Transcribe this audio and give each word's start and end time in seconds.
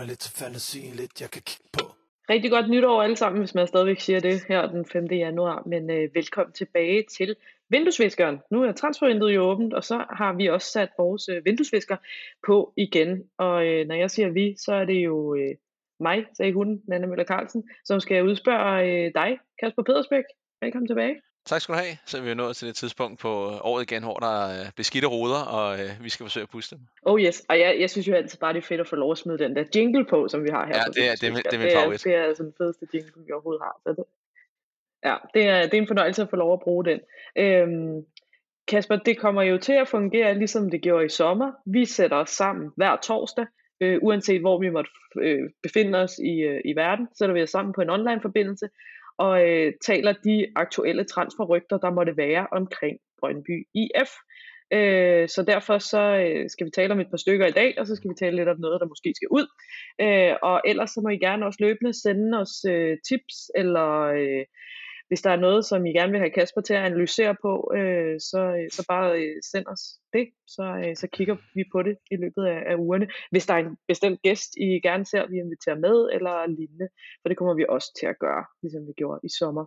mig 0.00 0.08
lidt 0.08 0.18
til 0.18 0.32
fantasien, 0.32 0.94
lidt 0.94 1.20
jeg 1.20 1.30
kan 1.30 1.42
kigge 1.42 1.68
på 1.72 1.84
Rigtig 2.30 2.50
godt 2.50 2.70
nytår 2.70 3.02
alle 3.02 3.16
sammen, 3.16 3.38
hvis 3.40 3.54
man 3.54 3.66
stadigvæk 3.66 4.00
siger 4.00 4.20
det 4.20 4.44
her 4.48 4.66
den 4.66 4.84
5. 4.86 5.06
januar. 5.06 5.62
Men 5.66 5.90
øh, 5.90 6.14
velkommen 6.14 6.52
tilbage 6.52 7.04
til 7.16 7.36
vinduesviskeren. 7.68 8.38
Nu 8.50 8.62
er 8.62 8.72
transfervinduet 8.72 9.34
jo 9.34 9.42
åbent, 9.42 9.74
og 9.74 9.84
så 9.84 10.04
har 10.10 10.32
vi 10.32 10.46
også 10.46 10.70
sat 10.72 10.88
vores 10.98 11.28
øh, 11.28 11.44
vinduesvisker 11.44 11.96
på 12.46 12.72
igen. 12.76 13.22
Og 13.38 13.66
øh, 13.66 13.86
når 13.86 13.94
jeg 13.94 14.10
siger 14.10 14.28
vi, 14.28 14.54
så 14.58 14.72
er 14.74 14.84
det 14.84 15.04
jo 15.04 15.34
øh, 15.34 15.54
mig, 16.00 16.26
sagde 16.36 16.52
hun, 16.52 16.82
Nanne 16.88 17.06
Møller 17.06 17.24
Carlsen, 17.24 17.62
som 17.84 18.00
skal 18.00 18.24
udspørge 18.24 19.06
øh, 19.06 19.12
dig, 19.14 19.38
Kasper 19.60 19.82
Pedersbæk. 19.82 20.24
Velkommen 20.62 20.88
tilbage. 20.88 21.29
Tak 21.46 21.60
skal 21.60 21.74
du 21.74 21.78
have. 21.78 21.96
Så 22.06 22.18
er 22.18 22.22
vi 22.22 22.28
jo 22.28 22.34
nået 22.34 22.56
til 22.56 22.68
det 22.68 22.76
tidspunkt 22.76 23.20
på 23.20 23.28
året 23.70 23.82
igen, 23.82 24.02
hvor 24.02 24.16
der 24.16 24.46
er 24.46 24.70
beskidte 24.76 25.08
ruder, 25.08 25.42
og 25.56 25.80
øh, 25.80 26.04
vi 26.04 26.08
skal 26.08 26.24
forsøge 26.24 26.42
at 26.42 26.50
puste 26.50 26.76
dem. 26.76 26.84
Oh 27.02 27.20
yes, 27.20 27.42
og 27.48 27.58
jeg, 27.58 27.76
jeg 27.80 27.90
synes 27.90 28.08
jo 28.08 28.14
altid 28.14 28.38
bare, 28.38 28.52
det 28.52 28.58
er 28.58 28.66
fedt 28.66 28.80
at 28.80 28.88
få 28.88 28.96
lov 28.96 29.12
at 29.12 29.18
smide 29.18 29.38
den 29.38 29.56
der 29.56 29.64
jingle 29.74 30.06
på, 30.06 30.28
som 30.28 30.44
vi 30.44 30.48
har 30.50 30.66
her. 30.66 30.74
Ja, 30.74 30.82
det 30.84 31.10
er, 31.10 31.14
det, 31.14 31.28
er, 31.28 31.50
det 31.50 31.52
er 31.52 31.58
min 31.58 31.72
favorit. 31.72 32.04
Det 32.04 32.12
er, 32.12 32.16
det 32.16 32.24
er 32.24 32.28
altså 32.28 32.42
den 32.42 32.54
fedeste 32.58 32.86
jingle, 32.94 33.12
vi 33.26 33.32
overhovedet 33.32 33.62
har. 33.62 33.80
Så 33.82 33.90
det, 33.92 34.04
ja, 35.04 35.16
det 35.34 35.42
er, 35.48 35.62
det 35.62 35.74
er 35.74 35.82
en 35.82 35.86
fornøjelse 35.86 36.22
at 36.22 36.30
få 36.30 36.36
lov 36.36 36.52
at 36.52 36.60
bruge 36.60 36.84
den. 36.84 37.00
Øhm, 37.36 38.04
Kasper, 38.68 38.96
det 38.96 39.18
kommer 39.18 39.42
jo 39.42 39.58
til 39.58 39.72
at 39.72 39.88
fungere, 39.88 40.38
ligesom 40.38 40.70
det 40.70 40.82
gjorde 40.82 41.04
i 41.04 41.08
sommer. 41.08 41.52
Vi 41.66 41.84
sætter 41.84 42.16
os 42.16 42.30
sammen 42.30 42.70
hver 42.76 42.96
torsdag, 42.96 43.46
øh, 43.80 43.98
uanset 44.02 44.40
hvor 44.40 44.58
vi 44.58 44.68
måtte 44.68 44.90
øh, 45.16 45.50
befinde 45.62 45.98
os 45.98 46.18
i, 46.18 46.34
øh, 46.40 46.60
i 46.64 46.76
verden, 46.76 47.08
sætter 47.18 47.34
vi 47.34 47.42
os 47.42 47.50
sammen 47.50 47.72
på 47.74 47.80
en 47.80 47.90
online 47.90 48.20
forbindelse, 48.22 48.68
og 49.24 49.48
øh, 49.48 49.72
taler 49.86 50.12
de 50.24 50.46
aktuelle 50.56 51.04
transferrygter, 51.04 51.78
der 51.78 51.90
måtte 51.90 52.16
være 52.16 52.46
omkring 52.52 52.96
Brøndby 53.20 53.66
IF. 53.74 54.12
Øh, 54.72 55.28
så 55.28 55.44
derfor 55.46 55.78
så 55.78 56.02
øh, 56.24 56.50
skal 56.50 56.66
vi 56.66 56.70
tale 56.70 56.92
om 56.92 57.00
et 57.00 57.10
par 57.10 57.16
stykker 57.24 57.46
i 57.46 57.58
dag, 57.60 57.74
og 57.78 57.86
så 57.86 57.96
skal 57.96 58.10
vi 58.10 58.14
tale 58.18 58.36
lidt 58.36 58.48
om 58.48 58.60
noget, 58.60 58.80
der 58.80 58.92
måske 58.92 59.12
skal 59.16 59.28
ud. 59.30 59.46
Øh, 60.00 60.34
og 60.42 60.60
ellers 60.64 60.90
så 60.90 61.00
må 61.00 61.08
I 61.08 61.24
gerne 61.26 61.46
også 61.46 61.58
løbende 61.60 61.92
sende 62.02 62.38
os 62.40 62.54
øh, 62.68 62.96
tips 63.08 63.36
eller 63.54 63.88
øh, 64.20 64.44
hvis 65.10 65.22
der 65.22 65.30
er 65.30 65.36
noget, 65.46 65.64
som 65.64 65.86
I 65.86 65.92
gerne 65.92 66.12
vil 66.12 66.20
have 66.20 66.30
Kasper 66.30 66.60
til 66.60 66.74
at 66.74 66.82
analysere 66.82 67.36
på, 67.42 67.72
øh, 67.76 68.20
så, 68.20 68.40
øh, 68.58 68.70
så 68.70 68.84
bare 68.88 69.22
øh, 69.22 69.36
send 69.52 69.66
os 69.66 69.82
det, 70.12 70.26
så, 70.46 70.82
øh, 70.84 70.96
så 70.96 71.06
kigger 71.12 71.36
vi 71.54 71.64
på 71.72 71.82
det 71.82 71.96
i 72.10 72.16
løbet 72.16 72.44
af, 72.44 72.62
af 72.70 72.74
ugerne. 72.74 73.08
Hvis 73.30 73.46
der 73.46 73.54
er 73.54 73.58
en 73.58 73.76
bestemt 73.88 74.22
gæst, 74.22 74.50
I 74.56 74.64
gerne 74.64 75.04
ser, 75.06 75.26
vi 75.26 75.36
inviterer 75.36 75.78
med, 75.86 75.96
eller 76.12 76.46
lignende, 76.46 76.88
for 77.22 77.28
det 77.28 77.36
kommer 77.38 77.54
vi 77.54 77.64
også 77.68 77.88
til 78.00 78.06
at 78.06 78.18
gøre, 78.18 78.44
ligesom 78.62 78.86
vi 78.86 78.92
gjorde 78.96 79.20
i 79.24 79.28
sommer. 79.38 79.64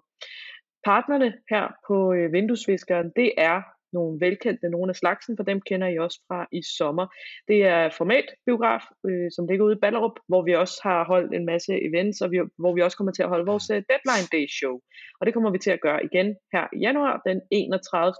Partnerne 0.85 1.33
her 1.49 1.65
på 1.87 2.13
øh, 2.13 2.33
vinduesviskeren, 2.33 3.11
det 3.15 3.31
er 3.37 3.61
nogle 3.93 4.19
velkendte, 4.25 4.69
nogle 4.69 4.89
af 4.89 4.95
slagsen, 4.95 5.37
for 5.37 5.43
dem 5.43 5.61
kender 5.61 5.87
I 5.87 5.97
også 5.97 6.19
fra 6.27 6.47
i 6.51 6.61
sommer. 6.77 7.05
Det 7.47 7.59
er 7.75 7.89
formatbiograf, 7.97 8.83
øh, 9.07 9.27
som 9.35 9.47
ligger 9.47 9.65
ude 9.65 9.75
i 9.75 9.81
Ballerup, 9.83 10.17
hvor 10.27 10.41
vi 10.47 10.53
også 10.63 10.77
har 10.83 11.05
holdt 11.05 11.31
en 11.33 11.45
masse 11.45 11.73
events, 11.89 12.21
og 12.21 12.31
vi, 12.31 12.37
hvor 12.61 12.73
vi 12.75 12.81
også 12.81 12.97
kommer 12.97 13.13
til 13.13 13.23
at 13.23 13.29
holde 13.29 13.45
vores 13.51 13.69
uh, 13.69 13.77
Deadline 13.91 14.27
Day 14.35 14.45
show. 14.59 14.75
Og 15.19 15.25
det 15.25 15.33
kommer 15.33 15.51
vi 15.51 15.59
til 15.65 15.71
at 15.71 15.81
gøre 15.81 16.05
igen 16.07 16.27
her 16.53 16.65
i 16.75 16.79
januar, 16.79 17.21
den 17.27 17.41
31. 17.51 18.13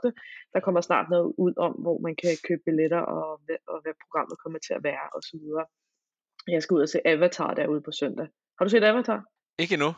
Der 0.54 0.60
kommer 0.66 0.82
snart 0.82 1.08
noget 1.10 1.34
ud 1.38 1.54
om, 1.58 1.72
hvor 1.84 1.98
man 2.06 2.16
kan 2.22 2.32
købe 2.48 2.62
billetter, 2.66 3.02
og, 3.16 3.28
og 3.72 3.78
hvad 3.84 3.96
programmet 4.04 4.36
kommer 4.44 4.60
til 4.68 4.74
at 4.78 4.84
være, 4.84 5.06
osv. 5.18 5.44
Jeg 6.48 6.64
skal 6.64 6.76
ud 6.76 6.82
og 6.82 6.90
se 6.90 7.00
Avatar 7.06 7.54
derude 7.54 7.82
på 7.82 7.92
søndag. 7.92 8.28
Har 8.58 8.66
du 8.66 8.70
set 8.70 8.84
Avatar? 8.84 9.20
Ikke 9.60 9.74
endnu. 9.74 9.92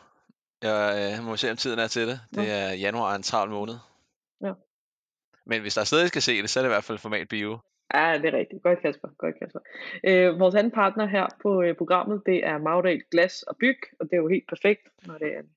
Jeg 0.62 1.16
øh, 1.18 1.24
må 1.26 1.36
se, 1.36 1.50
om 1.50 1.56
tiden 1.56 1.78
er 1.78 1.86
til 1.86 2.08
det. 2.08 2.20
Det 2.34 2.50
er 2.50 2.72
januar 2.72 3.14
en 3.14 3.22
travl 3.22 3.50
måned. 3.50 3.74
Men 5.46 5.60
hvis 5.60 5.74
der 5.74 5.84
stadig 5.84 6.08
skal 6.08 6.22
se 6.22 6.42
det, 6.42 6.50
så 6.50 6.60
er 6.60 6.62
det 6.62 6.68
i 6.68 6.74
hvert 6.74 6.84
fald 6.84 6.98
format 6.98 7.28
bio. 7.28 7.58
Ja, 7.94 8.18
det 8.22 8.34
er 8.34 8.38
rigtigt. 8.38 8.62
Godt, 8.62 8.82
Kasper. 8.82 9.08
Godt, 9.18 9.38
Kasper. 9.38 9.60
Øh, 10.04 10.38
vores 10.40 10.54
anden 10.54 10.70
partner 10.70 11.06
her 11.06 11.26
på 11.42 11.62
øh, 11.62 11.76
programmet, 11.76 12.22
det 12.26 12.46
er 12.46 12.58
Magdal 12.58 13.02
Glas 13.10 13.42
og 13.42 13.56
Byg, 13.56 13.78
og 14.00 14.06
det 14.06 14.12
er 14.12 14.16
jo 14.16 14.28
helt 14.28 14.48
perfekt, 14.48 14.88
når 15.06 15.18
det 15.18 15.34
er 15.34 15.38
en 15.38 15.50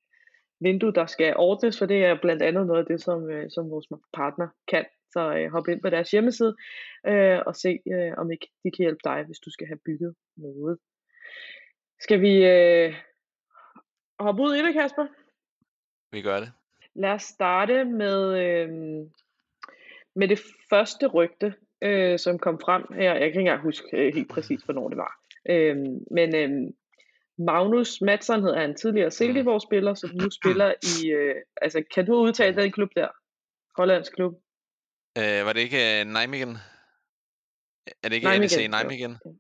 vindue, 0.59 0.93
der 0.93 1.05
skal 1.05 1.35
ordnes, 1.37 1.79
for 1.79 1.85
det 1.85 2.05
er 2.05 2.21
blandt 2.21 2.41
andet 2.43 2.67
noget 2.67 2.79
af 2.79 2.85
det, 2.85 3.01
som, 3.01 3.29
øh, 3.29 3.49
som 3.51 3.69
vores 3.69 3.87
partner 4.13 4.47
kan. 4.67 4.85
Så 5.13 5.33
øh, 5.35 5.51
hop 5.51 5.67
ind 5.67 5.81
på 5.81 5.89
deres 5.89 6.11
hjemmeside 6.11 6.55
øh, 7.07 7.39
og 7.45 7.55
se, 7.55 7.79
øh, 7.93 8.13
om 8.17 8.31
ikke 8.31 8.47
de 8.63 8.71
kan 8.71 8.83
hjælpe 8.83 9.01
dig, 9.03 9.23
hvis 9.23 9.39
du 9.39 9.51
skal 9.51 9.67
have 9.67 9.79
bygget 9.85 10.15
noget. 10.37 10.77
Skal 11.99 12.21
vi 12.21 12.45
øh, 12.45 12.93
hoppe 14.19 14.41
ud 14.43 14.55
i 14.55 14.65
det, 14.65 14.73
Kasper? 14.73 15.07
Vi 16.11 16.21
gør 16.21 16.39
det. 16.39 16.51
Lad 16.95 17.11
os 17.11 17.23
starte 17.23 17.85
med, 17.85 18.37
øh, 18.43 18.69
med 20.15 20.27
det 20.27 20.39
første 20.69 21.07
rygte, 21.07 21.53
øh, 21.81 22.19
som 22.19 22.39
kom 22.39 22.59
frem 22.59 22.83
her. 22.93 23.11
Jeg 23.11 23.19
kan 23.19 23.27
ikke 23.27 23.39
engang 23.39 23.61
huske 23.61 23.87
øh, 23.93 24.13
helt 24.13 24.29
præcis, 24.29 24.61
hvornår 24.61 24.89
det 24.89 24.97
var. 24.97 25.19
Øh, 25.49 25.77
men 26.11 26.35
øh, 26.35 26.49
Magnus 27.37 28.01
Madsen 28.01 28.41
hedder 28.41 28.59
han 28.59 28.75
tidligere 28.75 29.11
Silkeborg-spiller, 29.11 29.93
som 29.93 30.09
nu 30.13 30.29
spiller 30.29 30.73
i... 30.83 31.09
Øh, 31.09 31.35
altså, 31.61 31.83
kan 31.93 32.05
du 32.05 32.15
udtale 32.15 32.61
den 32.61 32.71
klub 32.71 32.89
der? 32.95 33.07
Hollands 33.77 34.09
klub? 34.09 34.33
Øh, 35.17 35.45
var 35.45 35.53
det 35.53 35.61
ikke 35.61 35.77
uh, 35.77 36.11
Nijmegen? 36.11 36.57
Er 38.03 38.09
det 38.09 38.13
ikke 38.13 38.27
Nijmegen, 38.27 38.41
NEC 38.41 38.69
Nijmegen? 38.69 39.17
Jo. 39.25 39.35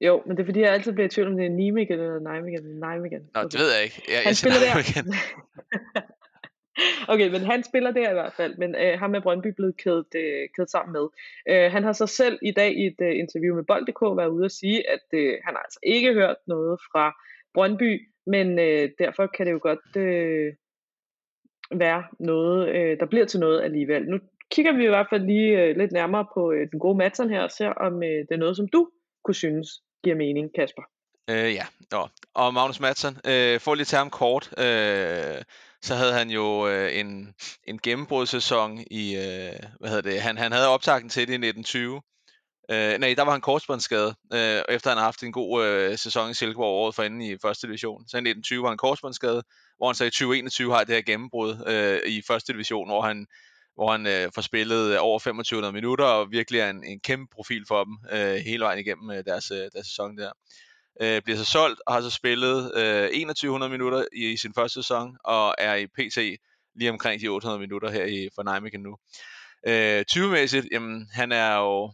jo, 0.00 0.22
men 0.26 0.36
det 0.36 0.42
er 0.42 0.46
fordi, 0.46 0.60
jeg 0.60 0.72
altid 0.72 0.92
bliver 0.92 1.06
i 1.06 1.10
tvivl 1.10 1.28
om 1.28 1.36
det 1.36 1.46
er 1.46 1.50
Nijmegen 1.50 2.00
eller 2.00 2.20
Nijmegen. 2.20 2.64
Nijmegen. 2.80 3.30
Nå, 3.34 3.42
det 3.42 3.60
ved 3.60 3.72
jeg 3.74 3.84
ikke. 3.84 4.02
Jeg, 4.08 4.16
han 4.16 4.26
jeg 4.26 4.36
spiller 4.36 4.58
der. 4.58 6.02
Okay, 7.08 7.28
men 7.30 7.40
han 7.40 7.62
spiller 7.62 7.90
der 7.90 8.10
i 8.10 8.12
hvert 8.12 8.32
fald, 8.32 8.56
men 8.56 8.74
øh, 8.74 8.98
ham 8.98 9.14
er 9.14 9.20
Brøndby 9.20 9.46
blevet 9.46 9.76
kædet, 9.76 10.14
øh, 10.14 10.48
kædet 10.56 10.70
sammen 10.70 10.92
med. 10.92 11.06
Øh, 11.48 11.72
han 11.72 11.84
har 11.84 11.92
så 11.92 12.06
selv 12.06 12.38
i 12.42 12.50
dag 12.50 12.76
i 12.76 12.86
et 12.86 13.00
øh, 13.00 13.18
interview 13.18 13.54
med 13.54 13.64
Bold.dk 13.64 14.02
været 14.02 14.28
ude 14.28 14.44
og 14.44 14.50
sige, 14.50 14.90
at 14.90 15.06
øh, 15.12 15.38
han 15.44 15.54
har 15.54 15.62
altså 15.62 15.78
ikke 15.82 16.12
hørt 16.12 16.36
noget 16.46 16.80
fra 16.92 17.12
Brøndby, 17.54 18.08
men 18.26 18.58
øh, 18.58 18.90
derfor 18.98 19.26
kan 19.26 19.46
det 19.46 19.52
jo 19.52 19.60
godt 19.62 19.96
øh, 19.96 20.52
være 21.74 22.04
noget, 22.20 22.68
øh, 22.68 23.00
der 23.00 23.06
bliver 23.06 23.24
til 23.24 23.40
noget 23.40 23.62
alligevel. 23.62 24.02
Nu 24.04 24.18
kigger 24.50 24.72
vi 24.72 24.84
i 24.84 24.88
hvert 24.88 25.06
fald 25.10 25.26
lige 25.26 25.62
øh, 25.62 25.76
lidt 25.76 25.92
nærmere 25.92 26.26
på 26.34 26.52
øh, 26.52 26.70
den 26.70 26.78
gode 26.78 26.98
Madsen 26.98 27.30
her, 27.30 27.42
og 27.42 27.50
ser 27.50 27.68
om 27.68 28.02
øh, 28.02 28.08
det 28.08 28.30
er 28.30 28.36
noget, 28.36 28.56
som 28.56 28.68
du 28.68 28.88
kunne 29.24 29.34
synes 29.34 29.68
giver 30.04 30.16
mening, 30.16 30.50
Kasper. 30.54 30.82
Øh, 31.30 31.54
ja, 31.54 31.66
Nå. 31.92 32.08
og 32.34 32.54
Magnus 32.54 32.80
Madsen, 32.80 33.14
øh, 33.32 33.60
får 33.60 33.74
lige 33.74 33.84
til 33.84 33.98
ham 33.98 34.10
kort. 34.10 34.44
Øh, 34.58 35.42
så 35.82 35.94
havde 35.94 36.12
han 36.12 36.30
jo 36.30 36.68
øh, 36.68 36.98
en, 36.98 37.34
en 37.64 37.78
gennembrudssæson 37.78 38.84
i, 38.90 39.16
øh, 39.16 39.52
hvad 39.80 39.90
hedder 39.90 40.10
det, 40.10 40.22
han, 40.22 40.38
han 40.38 40.52
havde 40.52 40.68
optakten 40.68 41.10
til 41.10 41.20
det 41.20 41.32
i 41.32 41.46
1920. 41.46 42.02
Øh, 42.70 42.98
nej, 42.98 43.14
der 43.16 43.22
var 43.22 43.32
han 43.32 43.40
korsbåndsskadet, 43.40 44.14
øh, 44.32 44.62
efter 44.68 44.90
han 44.90 44.96
havde 44.96 45.04
haft 45.04 45.22
en 45.22 45.32
god 45.32 45.64
øh, 45.64 45.98
sæson 45.98 46.30
i 46.30 46.34
Silkeborg 46.34 46.82
året 46.82 46.94
for 46.94 47.02
inden 47.02 47.22
i 47.22 47.36
første 47.42 47.66
division. 47.66 48.08
Så 48.08 48.16
i 48.16 48.18
1920 48.18 48.62
var 48.62 48.68
han 48.68 48.78
korsbåndsskadet, 48.78 49.44
hvor 49.76 49.86
han 49.86 49.94
så 49.94 50.04
i 50.04 50.10
2021 50.10 50.74
har 50.74 50.84
det 50.84 50.94
her 50.94 51.02
gennembrud 51.02 51.64
øh, 51.66 52.12
i 52.12 52.22
første 52.26 52.52
division, 52.52 52.88
hvor 52.88 53.02
han 53.02 53.26
hvor 53.74 53.92
han 53.92 54.06
øh, 54.06 54.32
får 54.34 54.42
spillet 54.42 54.92
øh, 54.92 54.98
over 55.00 55.18
2500 55.18 55.72
minutter, 55.72 56.04
og 56.04 56.30
virkelig 56.30 56.60
er 56.60 56.70
en, 56.70 56.84
en 56.84 57.00
kæmpe 57.00 57.34
profil 57.34 57.64
for 57.68 57.84
dem 57.84 57.98
øh, 58.12 58.34
hele 58.34 58.64
vejen 58.64 58.78
igennem 58.78 59.10
øh, 59.10 59.24
deres, 59.24 59.50
øh, 59.50 59.68
deres 59.74 59.86
sæson 59.86 60.16
der 60.16 60.32
øh, 61.00 61.22
bliver 61.22 61.36
så 61.36 61.44
solgt 61.44 61.80
og 61.86 61.94
har 61.94 62.00
så 62.00 62.10
spillet 62.10 62.72
øh, 62.76 63.08
2100 63.08 63.70
minutter 63.70 64.04
i, 64.12 64.32
i 64.32 64.36
sin 64.36 64.54
første 64.54 64.82
sæson 64.82 65.16
og 65.24 65.54
er 65.58 65.74
i 65.74 65.86
PT 65.86 66.18
lige 66.74 66.90
omkring 66.90 67.20
de 67.20 67.28
800 67.28 67.60
minutter 67.60 67.90
her 67.90 68.04
i 68.04 68.28
for 68.34 68.42
Nijmegen 68.42 68.80
nu. 68.80 68.96
Øh, 69.66 70.04
20-mæssigt, 70.12 70.66
jamen 70.72 71.08
han 71.12 71.32
er 71.32 71.56
jo, 71.56 71.92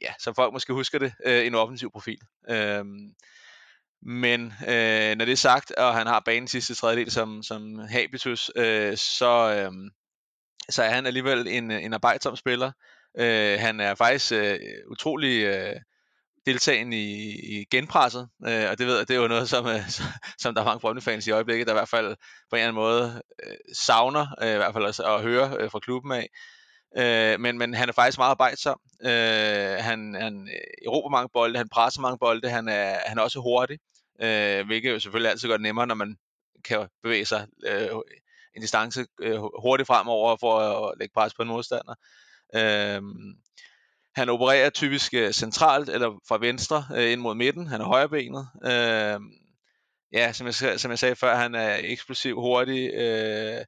ja, 0.00 0.12
som 0.20 0.34
folk 0.34 0.52
måske 0.52 0.72
husker 0.72 0.98
det, 0.98 1.12
øh, 1.26 1.46
en 1.46 1.54
offensiv 1.54 1.90
profil. 1.92 2.18
Øh, 2.50 2.84
men 4.02 4.52
øh, 4.68 5.16
når 5.16 5.24
det 5.24 5.32
er 5.32 5.36
sagt, 5.36 5.70
og 5.70 5.94
han 5.94 6.06
har 6.06 6.20
banen 6.20 6.48
sidste 6.48 6.74
tredjedel 6.74 7.10
som, 7.10 7.42
som 7.42 7.78
habitus, 7.78 8.50
øh, 8.56 8.96
så, 8.96 9.54
øh, 9.54 9.90
så 10.70 10.82
er 10.82 10.90
han 10.90 11.06
alligevel 11.06 11.46
en, 11.48 11.70
en 11.70 11.92
arbejdsom 11.92 12.36
spiller. 12.36 12.72
Øh, 13.18 13.58
han 13.60 13.80
er 13.80 13.94
faktisk 13.94 14.32
øh, 14.32 14.58
utrolig 14.88 15.44
øh, 15.44 15.76
deltagen 16.46 16.92
i, 16.92 17.30
i 17.30 17.64
genpresset, 17.70 18.28
øh, 18.46 18.70
og 18.70 18.78
det 18.78 18.86
ved 18.86 18.96
jeg, 18.96 19.08
det 19.08 19.16
er 19.16 19.20
jo 19.20 19.28
noget, 19.28 19.48
som, 19.48 19.66
øh, 19.66 19.90
som 20.42 20.54
der 20.54 20.60
er 20.60 20.64
mange 20.64 20.80
Brøndby-fans 20.80 21.26
i 21.26 21.30
øjeblikket, 21.30 21.66
der 21.66 21.72
i 21.72 21.80
hvert 21.80 21.88
fald 21.88 22.16
på 22.50 22.56
en 22.56 22.58
eller 22.58 22.68
anden 22.68 22.82
måde 22.82 23.22
øh, 23.46 23.56
savner, 23.76 24.26
øh, 24.42 24.54
i 24.54 24.56
hvert 24.56 24.72
fald 24.72 24.84
at, 24.84 25.00
at 25.00 25.22
høre 25.22 25.56
øh, 25.60 25.70
fra 25.70 25.78
klubben 25.78 26.12
af. 26.12 26.28
Øh, 26.96 27.40
men, 27.40 27.58
men 27.58 27.74
han 27.74 27.88
er 27.88 27.92
faktisk 27.92 28.18
meget 28.18 28.30
arbejdsom. 28.30 28.80
Øh, 29.04 29.76
han, 29.80 30.16
han 30.20 30.48
erobrer 30.86 31.10
mange 31.10 31.28
bolde, 31.32 31.58
han 31.58 31.68
presser 31.68 32.00
mange 32.00 32.18
bolde, 32.18 32.50
han 32.50 32.68
er, 32.68 32.98
han 33.06 33.18
er 33.18 33.22
også 33.22 33.40
hurtig, 33.40 33.78
øh, 34.22 34.66
hvilket 34.66 34.90
jo 34.90 35.00
selvfølgelig 35.00 35.30
altid 35.30 35.48
gør 35.48 35.56
det 35.56 35.62
nemmere, 35.62 35.86
når 35.86 35.94
man 35.94 36.16
kan 36.64 36.88
bevæge 37.02 37.24
sig 37.24 37.46
øh, 37.66 37.88
en 38.56 38.62
distance 38.62 39.06
øh, 39.20 39.40
hurtigt 39.62 39.86
fremover 39.86 40.36
for 40.40 40.58
at 40.58 40.94
lægge 40.98 41.12
pres 41.14 41.34
på 41.34 41.42
en 41.42 41.48
modstander. 41.48 41.94
Øh, 42.54 43.02
han 44.14 44.28
opererer 44.28 44.70
typisk 44.70 45.14
øh, 45.14 45.32
centralt 45.32 45.88
eller 45.88 46.20
fra 46.28 46.38
venstre 46.38 46.84
øh, 46.96 47.12
ind 47.12 47.20
mod 47.20 47.34
midten. 47.34 47.66
Han 47.66 47.80
er 47.80 47.84
højrebenet. 47.84 48.48
Øh, 48.64 49.20
ja, 50.12 50.32
som 50.32 50.46
jeg, 50.46 50.80
som 50.80 50.90
jeg 50.90 50.98
sagde 50.98 51.16
før, 51.16 51.36
han 51.36 51.54
er 51.54 51.78
eksplosiv, 51.82 52.34
hurtig. 52.34 52.90
Øh, 52.94 53.64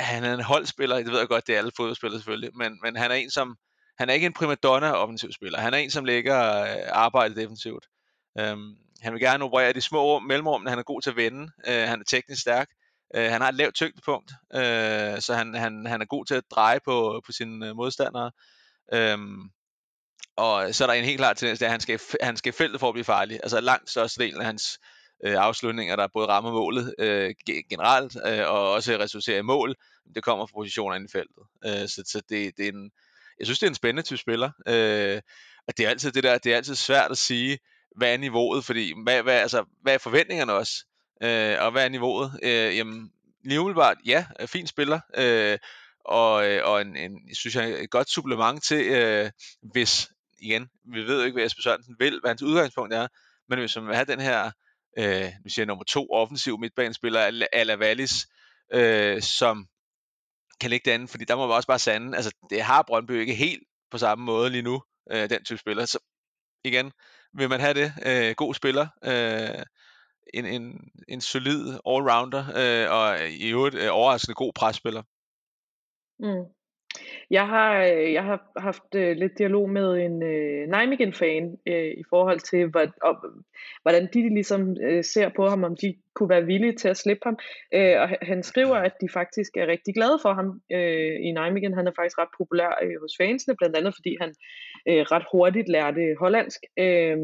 han 0.00 0.24
er 0.24 0.34
en 0.34 0.42
holdspiller, 0.42 0.96
det 0.96 1.12
ved 1.12 1.18
jeg 1.18 1.28
godt, 1.28 1.46
det 1.46 1.54
er 1.54 1.58
alle 1.58 1.72
fodboldspillere 1.76 2.18
selvfølgelig, 2.18 2.50
men, 2.56 2.78
men 2.82 2.96
han 2.96 3.10
er 3.10 3.14
en, 3.14 3.30
som 3.30 3.56
han 3.98 4.08
er 4.08 4.14
ikke 4.14 4.26
en 4.26 4.32
primadonna 4.32 4.92
offensiv 4.92 5.32
spiller. 5.32 5.58
Han 5.58 5.74
er 5.74 5.78
en, 5.78 5.90
som 5.90 6.04
lægger 6.04 6.62
øh, 6.62 6.88
arbejdet 6.92 7.36
defensivt. 7.36 7.86
Øhm, 8.38 8.74
han 9.00 9.12
vil 9.12 9.20
gerne 9.20 9.44
operere 9.44 9.72
de 9.72 9.80
små 9.80 10.18
mellemrum, 10.18 10.66
han 10.66 10.78
er 10.78 10.82
god 10.82 11.02
til 11.02 11.10
at 11.10 11.16
vende. 11.16 11.52
Øh, 11.68 11.88
han 11.88 12.00
er 12.00 12.04
teknisk 12.04 12.40
stærk. 12.40 12.68
Øh, 13.14 13.30
han 13.30 13.40
har 13.40 13.48
et 13.48 13.54
lavt 13.54 13.74
tyngdepunkt, 13.74 14.32
øh, 14.54 15.20
så 15.20 15.34
han, 15.34 15.54
han, 15.54 15.86
han 15.86 16.00
er 16.00 16.06
god 16.06 16.24
til 16.24 16.34
at 16.34 16.44
dreje 16.50 16.80
på, 16.84 17.20
på 17.26 17.32
sine 17.32 17.68
øh, 17.68 17.76
modstandere. 17.76 18.30
Øhm, 18.94 19.50
og 20.36 20.74
så 20.74 20.84
er 20.84 20.86
der 20.86 20.94
en 20.94 21.04
helt 21.04 21.18
klar 21.18 21.32
tendens, 21.32 21.62
at 21.62 21.70
han 21.70 21.80
skal, 21.80 22.00
han 22.20 22.36
skal 22.36 22.52
feltet 22.52 22.80
for 22.80 22.88
at 22.88 22.94
blive 22.94 23.04
farlig. 23.04 23.40
Altså 23.42 23.60
langt 23.60 23.90
størstedelen 23.90 24.40
af 24.40 24.46
hans 24.46 24.78
øh, 25.24 25.34
afslutninger, 25.34 25.96
der 25.96 26.08
både 26.14 26.28
rammer 26.28 26.52
målet 26.52 26.94
øh, 26.98 27.34
generelt, 27.70 28.16
øh, 28.26 28.50
og 28.50 28.72
også 28.72 28.98
resulterer 28.98 29.38
i 29.38 29.42
mål, 29.42 29.74
det 30.14 30.22
kommer 30.24 30.46
fra 30.46 30.54
positioner 30.54 30.96
inde 30.96 31.06
i 31.06 31.12
feltet. 31.12 31.42
Øh, 31.66 31.88
så 31.88 32.02
så 32.06 32.22
det, 32.28 32.56
det 32.56 32.64
er 32.64 32.72
en, 32.72 32.90
jeg 33.38 33.46
synes, 33.46 33.58
det 33.58 33.66
er 33.66 33.70
en 33.70 33.74
spændende 33.74 34.02
type 34.02 34.18
spiller. 34.18 34.50
Øh, 34.68 35.20
og 35.68 35.76
det 35.76 35.86
er 35.86 35.90
altid 35.90 36.12
det 36.12 36.22
der, 36.22 36.38
det 36.38 36.52
er 36.52 36.56
altid 36.56 36.74
svært 36.74 37.10
at 37.10 37.18
sige, 37.18 37.58
hvad 37.96 38.12
er 38.12 38.16
niveauet, 38.16 38.64
fordi 38.64 38.94
hvad, 39.02 39.22
hvad, 39.22 39.34
altså, 39.34 39.64
hvad 39.82 39.94
er 39.94 39.98
forventningerne 39.98 40.52
også? 40.52 40.84
Øh, 41.22 41.56
og 41.60 41.70
hvad 41.70 41.84
er 41.84 41.88
niveauet? 41.88 42.38
Øh, 42.42 42.76
jamen, 42.76 43.10
lige 43.44 43.60
umiddelbart, 43.60 43.96
ja, 44.06 44.26
fin 44.46 44.66
spiller, 44.66 45.00
øh, 45.16 45.58
og, 46.08 46.48
øh, 46.48 46.60
og 46.64 46.80
en, 46.80 46.96
en, 46.96 47.34
synes 47.34 47.54
jeg, 47.56 47.70
et 47.70 47.90
godt 47.90 48.10
supplement 48.10 48.64
til, 48.64 48.86
øh, 48.86 49.30
hvis, 49.72 50.08
igen, 50.38 50.68
vi 50.92 51.00
ved 51.00 51.18
jo 51.18 51.24
ikke, 51.24 51.34
hvad 51.34 51.42
Jesper 51.42 51.62
Sørensen 51.62 51.96
vil, 51.98 52.20
hvad 52.20 52.30
hans 52.30 52.42
udgangspunkt 52.42 52.94
er, 52.94 53.08
men 53.48 53.58
hvis 53.58 53.76
man 53.76 53.86
vil 53.86 53.94
have 53.94 54.06
den 54.06 54.20
her, 54.20 54.50
øh, 54.98 55.32
nu 55.44 55.48
siger 55.50 55.62
jeg 55.62 55.66
nummer 55.66 55.84
to 55.84 56.06
offensiv 56.10 56.58
midtbanespiller, 56.58 57.46
Ala 57.52 57.76
Wallis, 57.76 58.26
øh, 58.72 59.22
som 59.22 59.66
kan 60.60 60.70
ligge 60.70 60.90
derinde, 60.90 61.08
fordi 61.08 61.24
der 61.24 61.36
må 61.36 61.46
man 61.46 61.56
også 61.56 61.66
bare 61.66 61.78
sande, 61.78 62.16
altså 62.16 62.30
det 62.50 62.62
har 62.62 62.82
Brøndby 62.82 63.20
ikke 63.20 63.34
helt 63.34 63.62
på 63.90 63.98
samme 63.98 64.24
måde 64.24 64.50
lige 64.50 64.62
nu, 64.62 64.82
øh, 65.12 65.30
den 65.30 65.44
type 65.44 65.58
spiller. 65.58 65.86
Så 65.86 65.98
igen, 66.64 66.92
vil 67.34 67.48
man 67.48 67.60
have 67.60 67.74
det, 67.74 67.92
øh, 68.06 68.34
god 68.36 68.54
spiller, 68.54 68.86
øh, 69.04 69.62
en, 70.34 70.46
en, 70.46 70.90
en 71.08 71.20
solid 71.20 71.78
allrounder, 71.86 72.44
øh, 72.56 72.90
og 72.90 73.28
i 73.28 73.48
øvrigt 73.48 73.74
øh, 73.74 73.88
overraskende 73.90 74.34
god 74.34 74.52
presspiller. 74.54 75.02
Mm. 76.18 76.44
Jeg 77.30 77.46
har, 77.46 77.84
øh, 77.84 78.12
jeg 78.12 78.24
har 78.24 78.50
haft 78.56 78.94
øh, 78.94 79.16
lidt 79.16 79.38
dialog 79.38 79.70
med 79.70 79.96
en 79.96 80.22
øh, 80.22 80.68
Nijmegen-fan 80.68 81.58
øh, 81.68 81.92
i 82.02 82.04
forhold 82.10 82.40
til, 82.40 82.66
hvad, 82.66 82.86
og, 83.02 83.16
hvordan 83.82 84.08
de 84.14 84.28
ligesom 84.34 84.76
øh, 84.82 85.04
ser 85.04 85.28
på 85.36 85.48
ham, 85.48 85.64
om 85.64 85.76
de 85.76 85.94
kunne 86.14 86.28
være 86.28 86.44
villige 86.44 86.76
til 86.76 86.88
at 86.88 86.96
slippe 86.96 87.22
ham. 87.24 87.38
Øh, 87.74 88.00
og 88.00 88.08
han 88.22 88.42
skriver, 88.42 88.76
at 88.76 88.92
de 89.00 89.08
faktisk 89.12 89.56
er 89.56 89.66
rigtig 89.66 89.94
glade 89.94 90.18
for 90.22 90.32
ham 90.32 90.60
øh, 90.72 91.16
i 91.20 91.32
Nijmegen. 91.32 91.74
Han 91.74 91.86
er 91.86 91.92
faktisk 91.96 92.18
ret 92.18 92.34
populær 92.38 92.78
øh, 92.82 93.00
hos 93.00 93.12
fansene, 93.20 93.56
blandt 93.56 93.76
andet 93.76 93.94
fordi 93.94 94.16
han 94.20 94.34
øh, 94.88 95.02
ret 95.12 95.26
hurtigt 95.32 95.68
lærte 95.68 96.16
hollandsk. 96.20 96.60
Øh, 96.78 97.18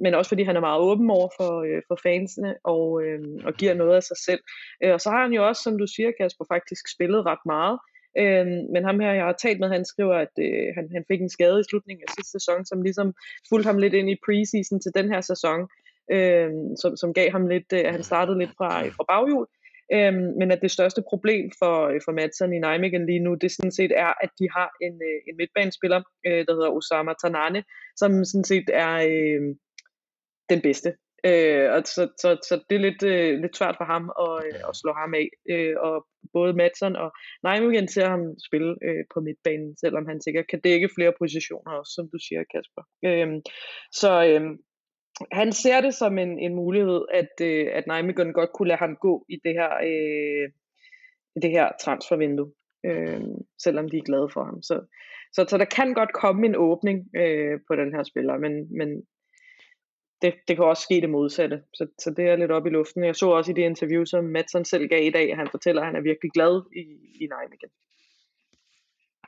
men 0.00 0.14
også 0.14 0.28
fordi 0.28 0.42
han 0.42 0.56
er 0.56 0.60
meget 0.60 0.80
åben 0.80 1.10
over 1.10 1.28
for, 1.38 1.52
øh, 1.68 1.82
for 1.88 1.98
fansene 2.02 2.54
og, 2.64 3.02
øh, 3.02 3.20
og 3.44 3.52
giver 3.54 3.74
noget 3.74 3.96
af 3.96 4.02
sig 4.02 4.16
selv. 4.16 4.40
Øh, 4.84 4.92
og 4.92 5.00
så 5.00 5.10
har 5.10 5.22
han 5.22 5.32
jo 5.32 5.48
også, 5.48 5.62
som 5.62 5.78
du 5.78 5.86
siger, 5.86 6.10
Kasper, 6.20 6.44
faktisk 6.54 6.84
spillet 6.94 7.26
ret 7.26 7.44
meget. 7.46 7.78
Øhm, 8.18 8.60
men 8.72 8.84
ham 8.84 9.00
her, 9.00 9.12
jeg 9.12 9.24
har 9.24 9.32
talt 9.32 9.60
med, 9.60 9.68
han 9.68 9.84
skriver, 9.84 10.14
at 10.14 10.34
øh, 10.38 10.74
han, 10.76 10.88
han 10.92 11.04
fik 11.10 11.20
en 11.20 11.34
skade 11.36 11.60
i 11.60 11.68
slutningen 11.70 12.04
af 12.08 12.12
sidste 12.14 12.32
sæson, 12.32 12.66
som 12.66 12.82
ligesom 12.82 13.14
fulgte 13.48 13.66
ham 13.66 13.78
lidt 13.78 13.94
ind 13.94 14.10
i 14.10 14.22
preseason 14.26 14.80
til 14.80 14.92
den 14.94 15.06
her 15.12 15.20
sæson, 15.20 15.60
øh, 16.14 16.50
som, 16.80 16.96
som 16.96 17.14
gav 17.14 17.30
ham 17.30 17.46
lidt, 17.46 17.72
øh, 17.72 17.84
han 17.94 18.02
startede 18.02 18.38
lidt 18.38 18.54
fra, 18.58 18.70
fra 18.96 19.04
baghjul. 19.08 19.46
Øhm, 19.92 20.38
men 20.38 20.50
at 20.50 20.62
det 20.62 20.70
største 20.70 21.02
problem 21.10 21.50
for, 21.58 21.76
øh, 21.88 22.00
for 22.04 22.12
Madsen 22.12 22.52
i 22.52 22.58
Nijmegen 22.58 23.06
lige 23.06 23.24
nu, 23.26 23.34
det 23.34 23.50
sådan 23.52 23.72
set 23.72 23.92
er, 23.96 24.12
at 24.24 24.30
de 24.38 24.46
har 24.56 24.70
en, 24.86 24.94
øh, 25.08 25.18
en 25.28 25.36
midtbanespiller, 25.36 26.00
øh, 26.26 26.46
der 26.46 26.54
hedder 26.54 26.76
Osama 26.76 27.12
Tanane, 27.22 27.64
som 27.96 28.24
sådan 28.24 28.44
set 28.44 28.68
er 28.72 28.94
øh, 29.10 29.42
den 30.50 30.60
bedste 30.60 30.90
Øh, 31.26 31.72
og 31.72 31.82
så, 31.84 32.02
så, 32.22 32.28
så 32.48 32.54
det 32.70 32.76
er 32.76 32.80
lidt, 32.80 33.02
øh, 33.02 33.40
lidt 33.40 33.56
svært 33.56 33.76
for 33.78 33.84
ham 33.84 34.04
at, 34.24 34.44
øh, 34.46 34.60
at 34.68 34.76
slå 34.76 34.92
ham 34.92 35.14
af. 35.14 35.28
Øh, 35.50 35.76
og 35.78 36.06
både 36.32 36.52
Madsen 36.52 36.96
og 36.96 37.12
Nijmegen 37.42 37.88
ser 37.88 38.08
ham 38.08 38.22
spille 38.46 38.76
øh, 38.84 39.04
på 39.14 39.20
midtbanen, 39.20 39.76
selvom 39.76 40.06
han 40.06 40.20
sikkert 40.20 40.46
kan 40.46 40.60
dække 40.60 40.88
flere 40.96 41.12
positioner 41.18 41.72
også, 41.72 41.92
som 41.94 42.08
du 42.12 42.18
siger, 42.18 42.42
Kasper. 42.52 42.82
Øh, 43.04 43.28
så 43.92 44.10
øh, 44.26 44.58
han 45.32 45.52
ser 45.52 45.80
det 45.80 45.94
som 45.94 46.18
en, 46.18 46.38
en 46.38 46.54
mulighed, 46.54 47.02
at, 47.12 47.32
øh, 47.42 47.68
at 47.72 47.86
Nijmegen 47.86 48.32
godt 48.32 48.52
kunne 48.52 48.68
lade 48.68 48.78
ham 48.78 48.96
gå 48.96 49.26
i 49.28 49.36
det 49.44 49.52
her, 49.52 49.70
øh, 49.90 50.50
i 51.36 51.40
det 51.42 51.50
her 51.50 51.70
transfervindue, 51.80 52.52
øh, 52.86 53.20
selvom 53.62 53.88
de 53.88 53.96
er 53.98 54.02
glade 54.02 54.28
for 54.32 54.44
ham. 54.44 54.62
Så, 54.62 54.80
så, 55.32 55.46
så 55.48 55.58
der 55.58 55.64
kan 55.64 55.94
godt 55.94 56.12
komme 56.12 56.46
en 56.46 56.56
åbning 56.56 57.08
øh, 57.16 57.60
på 57.68 57.76
den 57.76 57.94
her 57.94 58.02
spiller, 58.02 58.38
men, 58.38 58.78
men 58.78 59.06
det, 60.24 60.34
det 60.48 60.56
kan 60.56 60.64
også 60.64 60.82
ske 60.82 61.00
det 61.00 61.10
modsatte. 61.10 61.62
Så, 61.74 61.86
så 61.98 62.10
det 62.16 62.24
er 62.24 62.36
lidt 62.36 62.50
op 62.50 62.66
i 62.66 62.70
luften. 62.70 63.04
Jeg 63.04 63.16
så 63.16 63.26
også 63.30 63.50
i 63.50 63.54
det 63.54 63.62
interview, 63.62 64.04
som 64.04 64.24
Madsen 64.24 64.64
selv 64.64 64.88
gav 64.88 65.06
i 65.06 65.10
dag, 65.10 65.30
at 65.30 65.36
han 65.36 65.48
fortæller, 65.50 65.82
at 65.82 65.86
han 65.86 65.96
er 65.96 66.00
virkelig 66.00 66.30
glad 66.30 66.62
i, 66.76 66.82
i 67.22 67.26
Nijmegen. 67.26 67.70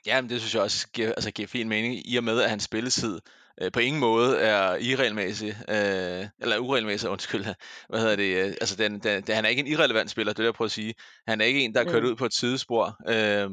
Ja, 0.07 0.21
men 0.21 0.31
det 0.31 0.41
synes 0.41 0.55
jeg 0.55 0.63
også 0.63 0.89
giver, 0.93 1.09
altså 1.09 1.31
giver 1.31 1.49
fin 1.49 1.69
mening, 1.69 2.11
i 2.13 2.17
og 2.17 2.25
med, 2.25 2.43
at 2.43 2.51
hans 2.51 2.63
spilletid 2.63 3.21
øh, 3.63 3.73
på 3.73 3.81
ingen 3.81 4.01
måde 4.01 4.39
er 4.39 4.77
irregelmæssig, 4.77 5.49
øh, 5.49 6.27
eller 6.43 6.59
uregelmæssig, 6.59 7.11
undskyld. 7.11 7.45
Hvad 7.89 8.01
hedder 8.01 8.17
det? 8.17 8.37
Øh, 8.37 8.47
altså, 8.47 8.77
den, 8.77 8.93
den, 8.93 9.23
den, 9.23 9.35
han 9.35 9.45
er 9.45 9.49
ikke 9.49 9.61
en 9.61 9.67
irrelevant 9.67 10.11
spiller, 10.11 10.33
det 10.33 10.39
er 10.39 10.43
det, 10.43 10.47
jeg 10.47 10.55
prøver 10.55 10.67
at 10.67 10.73
sige. 10.73 10.95
Han 11.29 11.41
er 11.41 11.45
ikke 11.45 11.61
en, 11.61 11.75
der 11.75 11.81
er 11.81 11.91
kørt 11.93 12.03
mm. 12.03 12.09
ud 12.09 12.17
på 12.17 12.25
et 12.25 12.35
sidespor. 12.35 12.85
Øh, 13.09 13.51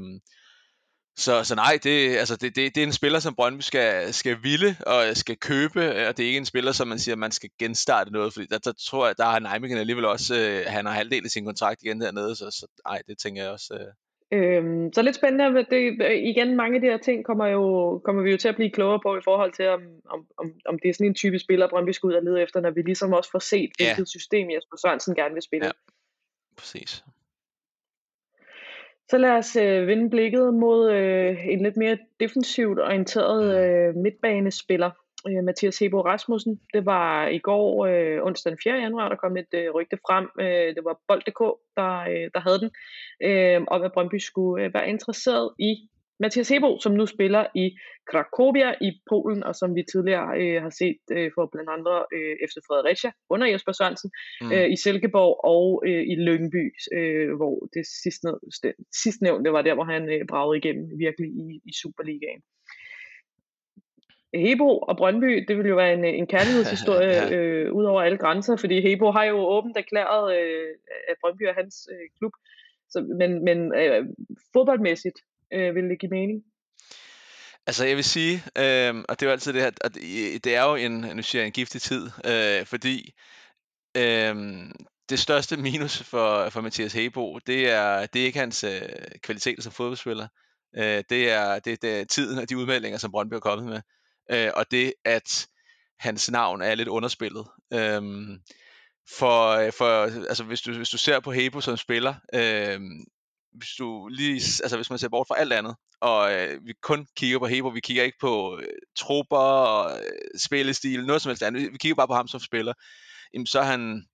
så, 1.16 1.44
så 1.44 1.56
nej, 1.56 1.80
det, 1.84 2.18
altså 2.18 2.36
det, 2.36 2.56
det, 2.56 2.76
det 2.76 2.84
er 2.84 2.88
en 2.88 2.94
spiller, 2.94 3.20
som 3.20 3.36
Brøndby 3.36 3.62
skal, 3.62 4.14
skal 4.14 4.38
ville 4.44 4.76
og 4.88 5.18
skal 5.18 5.38
købe, 5.38 6.08
og 6.08 6.18
det 6.18 6.24
er 6.24 6.28
ikke 6.28 6.38
en 6.38 6.46
spiller, 6.46 6.72
som 6.72 6.88
man 6.88 7.00
siger, 7.00 7.16
man 7.16 7.32
skal 7.32 7.50
genstarte 7.60 8.12
noget, 8.12 8.34
fordi 8.34 8.46
der, 8.46 8.58
der 8.58 8.74
tror 8.90 9.06
jeg, 9.06 9.18
der 9.18 9.24
har 9.24 9.40
Nijmegen 9.40 9.78
alligevel 9.78 10.06
også, 10.06 10.36
øh, 10.36 10.66
han 10.68 10.86
har 10.86 10.94
halvdelen 10.94 11.26
af 11.26 11.32
sin 11.32 11.46
kontrakt 11.46 11.84
igen 11.84 12.02
dernede, 12.02 12.36
så, 12.36 12.52
så 12.52 12.68
nej, 12.88 13.02
det 13.08 13.18
tænker 13.18 13.44
jeg 13.44 13.52
også. 13.52 13.74
Øh. 13.74 13.94
Øhm, 14.38 14.94
så 14.94 15.02
lidt 15.02 15.16
spændende, 15.16 15.66
det, 15.70 15.80
igen, 16.24 16.56
mange 16.56 16.76
af 16.76 16.82
de 16.82 16.88
her 16.88 16.98
ting 16.98 17.26
kommer, 17.26 17.48
jo, 17.48 17.98
kommer 18.06 18.22
vi 18.22 18.32
jo 18.32 18.38
til 18.38 18.48
at 18.48 18.56
blive 18.56 18.72
klogere 18.72 19.00
på 19.04 19.18
i 19.18 19.22
forhold 19.24 19.54
til, 19.54 19.68
om, 19.68 19.82
om, 20.10 20.28
om, 20.38 20.52
om 20.66 20.80
det 20.80 20.90
er 20.90 20.94
sådan 20.94 21.08
en 21.08 21.16
type 21.16 21.40
spiller, 21.40 21.70
Brøndby 21.70 21.92
skal 21.92 22.08
ud 22.08 22.14
og 22.14 22.24
lede 22.24 22.42
efter, 22.42 22.60
når 22.62 22.72
vi 22.72 22.82
ligesom 22.82 23.14
også 23.14 23.32
får 23.32 23.40
set, 23.40 23.72
hvilket 23.78 24.00
ja. 24.00 24.06
system 24.06 24.50
Jesper 24.50 24.78
Sørensen 24.78 25.16
gerne 25.16 25.34
vil 25.34 25.44
spille. 25.44 25.66
Ja, 25.66 25.72
præcis. 26.58 27.04
Så 29.10 29.18
lad 29.18 29.32
os 29.32 29.56
øh, 29.56 29.88
vende 29.88 30.10
blikket 30.10 30.54
mod 30.54 30.92
øh, 30.92 31.48
en 31.48 31.64
lidt 31.64 31.78
mere 31.78 31.98
defensivt 32.20 32.80
orienteret 32.80 33.44
mm. 33.44 33.52
øh, 33.52 33.96
midtbanespiller, 34.04 34.92
øh, 35.28 35.44
Mathias 35.44 35.80
Hebo 35.80 36.02
Rasmussen. 36.02 36.60
Det 36.74 36.86
var 36.86 37.28
i 37.28 37.38
går, 37.38 37.86
øh, 37.86 38.24
onsdag 38.24 38.52
den 38.52 38.60
4. 38.64 38.74
januar, 38.74 39.10
der 39.10 39.16
kom 39.16 39.38
et 39.38 39.54
øh, 39.54 39.72
rygte 39.76 39.98
frem. 40.08 40.30
Øh, 40.40 40.76
det 40.76 40.84
var 40.86 41.00
Bold.dk, 41.08 41.42
der, 41.78 42.00
øh, 42.12 42.30
der 42.34 42.40
havde 42.40 42.60
den, 42.60 42.72
øh, 43.24 43.62
om 43.68 43.82
at 43.82 43.92
Brøndby 43.94 44.18
skulle 44.18 44.64
øh, 44.64 44.74
være 44.74 44.90
interesseret 44.90 45.54
i 45.60 45.90
Mathias 46.20 46.50
Hebo, 46.50 46.80
som 46.80 46.92
nu 46.92 47.06
spiller 47.06 47.46
i 47.56 47.78
Krakowia 48.12 48.74
i 48.82 48.92
Polen, 49.10 49.44
og 49.44 49.56
som 49.56 49.76
vi 49.76 49.84
tidligere 49.92 50.30
øh, 50.42 50.62
har 50.62 50.70
set 50.70 51.02
øh, 51.12 51.32
for 51.36 51.50
blandt 51.52 51.70
andre 51.70 52.06
øh, 52.16 52.36
efter 52.46 52.62
Fredericia 52.68 53.12
under 53.30 53.48
Jesper 53.48 53.72
Sørensen 53.72 54.12
mm. 54.42 54.52
øh, 54.52 54.72
i 54.72 54.76
Silkeborg 54.76 55.46
og 55.56 55.84
øh, 55.88 56.04
i 56.12 56.16
Lyngby, 56.16 56.64
øh, 56.98 57.36
hvor 57.36 57.68
det 57.74 57.86
sidstnævnte, 58.04 58.74
sidstnævnte 59.04 59.54
var 59.54 59.62
der, 59.62 59.74
hvor 59.74 59.84
han 59.84 60.10
øh, 60.10 60.26
bragede 60.30 60.58
igennem 60.58 61.00
virkelig 61.00 61.30
i, 61.30 61.62
i 61.66 61.74
Superligaen. 61.82 62.42
Hebo 64.34 64.78
og 64.78 64.98
Brøndby, 64.98 65.46
det 65.48 65.58
vil 65.58 65.68
jo 65.68 65.76
være 65.76 65.94
en, 65.94 66.06
en 66.06 66.28
kærlighedshistorie 66.28 67.08
ja. 67.22 67.36
øh, 67.36 67.74
ud 67.74 67.84
over 67.84 68.02
alle 68.02 68.18
grænser, 68.18 68.56
fordi 68.58 68.82
Hebo 68.82 69.12
har 69.12 69.24
jo 69.24 69.38
åbent 69.38 69.78
erklæret, 69.78 70.38
øh, 70.38 70.70
at 71.10 71.16
Brøndby 71.22 71.44
er 71.44 71.54
hans 71.54 71.88
øh, 71.92 72.06
klub. 72.18 72.34
Så, 72.90 73.16
men 73.20 73.44
men 73.44 73.76
øh, 73.76 74.06
fodboldmæssigt, 74.54 75.20
øh, 75.54 75.76
vil 75.76 75.90
det 75.90 76.00
give 76.00 76.10
mening? 76.10 76.44
Altså 77.68 77.86
jeg 77.86 77.96
vil 77.96 78.04
sige, 78.04 78.44
øh, 78.58 78.96
og 79.10 79.20
det 79.20 79.22
er 79.22 79.26
jo 79.26 79.32
altid 79.32 79.54
det 79.54 79.62
her, 79.62 79.72
at 79.82 79.96
det 80.44 80.56
er 80.56 80.64
jo 80.64 80.76
en, 80.76 80.92
nu 80.92 81.22
siger 81.22 81.42
jeg, 81.42 81.48
en 81.48 81.54
giftig 81.54 81.82
tid, 81.82 82.10
øh, 82.26 82.66
fordi 82.66 83.14
øh, 83.98 84.36
det 85.10 85.20
største 85.20 85.58
minus 85.58 86.04
for, 86.04 86.50
for 86.50 86.62
Mathias 86.62 86.94
Hebo, 86.94 87.40
det 87.48 87.70
er, 87.70 88.06
det 88.06 88.22
er 88.22 88.26
ikke 88.26 88.40
hans 88.40 88.64
øh, 88.64 88.82
kvaliteter 89.24 89.64
som 89.64 89.72
fodboldspiller. 89.72 90.28
Øh, 90.78 91.04
det, 91.10 91.32
er, 91.32 91.60
det, 91.60 91.82
det 91.82 92.00
er 92.00 92.06
tiden 92.06 92.40
og 92.40 92.50
de 92.50 92.58
udmeldinger, 92.58 92.98
som 92.98 93.12
Brøndby 93.12 93.34
er 93.34 93.40
kommet 93.40 93.68
med. 93.68 93.82
Øh, 94.32 94.52
og 94.56 94.72
det, 94.72 94.94
at 95.06 95.48
hans 96.00 96.32
navn 96.32 96.62
er 96.62 96.76
lidt 96.76 96.88
underspillet. 96.88 97.48
Øh, 97.74 98.02
for, 99.18 99.48
øh, 99.50 99.72
for 99.78 100.04
altså 100.04 100.44
hvis 100.44 100.62
du, 100.62 100.74
hvis 100.74 100.90
du 100.90 100.98
ser 100.98 101.20
på 101.20 101.32
Hebo 101.32 101.62
som 101.62 101.78
spiller, 101.78 102.14
øh, 102.34 102.80
hvis 103.56 103.70
du 103.80 104.08
lige, 104.08 104.36
altså 104.36 104.76
hvis 104.76 104.90
man 104.90 105.00
ser 105.00 105.10
bort 105.10 105.28
fra 105.28 105.40
alt 105.40 105.54
andet, 105.54 105.76
og 106.02 106.34
øh, 106.34 106.66
vi 106.66 106.74
kun 106.82 107.08
kigger 107.18 107.40
på 107.40 107.48
Hebo, 107.48 107.68
vi 107.68 107.80
kigger 107.80 108.04
ikke 108.04 108.18
på 108.22 108.60
øh, 108.60 108.68
trupper 108.98 109.38
og 109.38 110.00
øh, 110.00 110.40
spillestil, 110.40 111.06
noget 111.06 111.22
som 111.22 111.30
helst 111.30 111.44
andet, 111.44 111.72
vi 111.72 111.78
kigger 111.78 111.96
bare 111.96 112.08
på 112.08 112.14
ham 112.14 112.28
som 112.28 112.40
spiller, 112.40 112.74
jamen 113.34 113.48
så 113.48 113.60
er 113.60 113.64
han, 113.64 114.06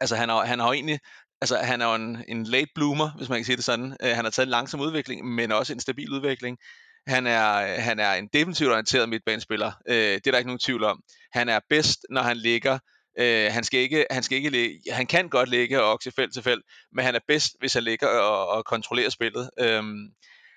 altså 0.00 0.16
han 0.16 0.28
har, 0.28 0.44
han 0.44 0.58
har 0.60 0.72
egentlig, 0.72 0.98
altså 1.40 1.56
han 1.56 1.80
er 1.80 1.86
jo 1.88 1.94
en, 1.94 2.24
en 2.28 2.44
late 2.44 2.70
bloomer, 2.74 3.10
hvis 3.16 3.28
man 3.28 3.38
kan 3.38 3.44
sige 3.44 3.56
det 3.56 3.64
sådan, 3.64 3.96
øh, 4.02 4.10
han 4.16 4.24
har 4.24 4.30
taget 4.30 4.46
en 4.46 4.50
langsom 4.50 4.80
udvikling, 4.80 5.26
men 5.26 5.52
også 5.52 5.72
en 5.72 5.80
stabil 5.80 6.10
udvikling, 6.12 6.58
Han 7.06 7.26
er, 7.26 7.54
øh, 7.54 7.82
han 7.82 7.98
er 8.00 8.12
en 8.14 8.28
defensivt 8.32 8.70
orienteret 8.70 9.08
midtbanespiller. 9.08 9.72
Øh, 9.88 9.96
det 9.96 10.26
er 10.26 10.30
der 10.30 10.38
ikke 10.38 10.48
nogen 10.48 10.58
tvivl 10.58 10.84
om. 10.84 11.00
Han 11.32 11.48
er 11.48 11.60
bedst, 11.68 12.06
når 12.10 12.22
han 12.22 12.36
ligger 12.36 12.78
Øh, 13.18 13.52
han 13.52 13.64
skal 13.64 13.80
ikke, 13.80 14.06
han 14.10 14.22
skal 14.22 14.36
ikke 14.36 14.50
ligge, 14.50 14.92
han 14.92 15.06
kan 15.06 15.28
godt 15.28 15.48
ligge 15.48 15.82
og 15.82 15.92
okse 15.92 16.10
felt 16.10 16.32
til 16.32 16.42
felt, 16.42 16.64
men 16.92 17.04
han 17.04 17.14
er 17.14 17.20
bedst, 17.28 17.52
hvis 17.58 17.74
han 17.74 17.82
ligger 17.82 18.06
og, 18.06 18.48
og 18.48 18.64
kontrollerer 18.64 19.10
spillet. 19.10 19.50
Øhm, 19.60 20.08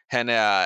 han 0.09 0.29
er, 0.29 0.65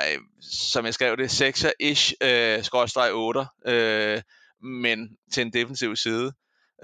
som 0.72 0.86
jeg 0.86 0.94
skrev 0.94 1.18
det, 1.18 1.42
6'er-ish, 1.42 2.14
øh, 2.22 2.64
skrådstræk 2.64 3.12
8, 3.14 3.46
øh, 3.68 4.22
men 4.64 5.10
til 5.34 5.42
en 5.42 5.54
defensiv 5.54 5.96
side. 5.96 6.34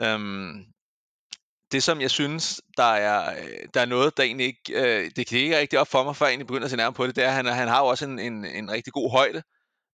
Øhm, 0.02 0.66
det 1.72 1.84
som 1.84 2.02
jeg 2.02 2.12
synes, 2.12 2.62
der 2.78 2.84
er, 2.84 3.36
der 3.74 3.82
er 3.82 3.86
noget, 3.86 4.18
der 4.18 4.24
egentlig 4.24 4.46
ikke, 4.46 4.62
øh, 4.74 5.12
det 5.16 5.28
kan 5.28 5.40
ikke 5.40 5.58
rigtig 5.58 5.80
op 5.80 5.88
for 5.88 6.04
mig, 6.04 6.16
før 6.16 6.26
jeg 6.26 6.32
egentlig 6.32 6.48
begynder 6.48 6.66
at 6.66 6.72
se 6.72 6.78
nærmere 6.78 6.94
på 6.94 7.08
det, 7.08 7.16
det 7.16 7.24
er, 7.24 7.28
at 7.28 7.34
han, 7.34 7.46
han 7.46 7.68
har 7.68 7.80
jo 7.80 7.86
også 7.86 8.06
en, 8.06 8.20
en, 8.20 8.46
en 8.46 8.72
rigtig 8.72 8.94
god 8.94 9.12
højde. 9.12 9.44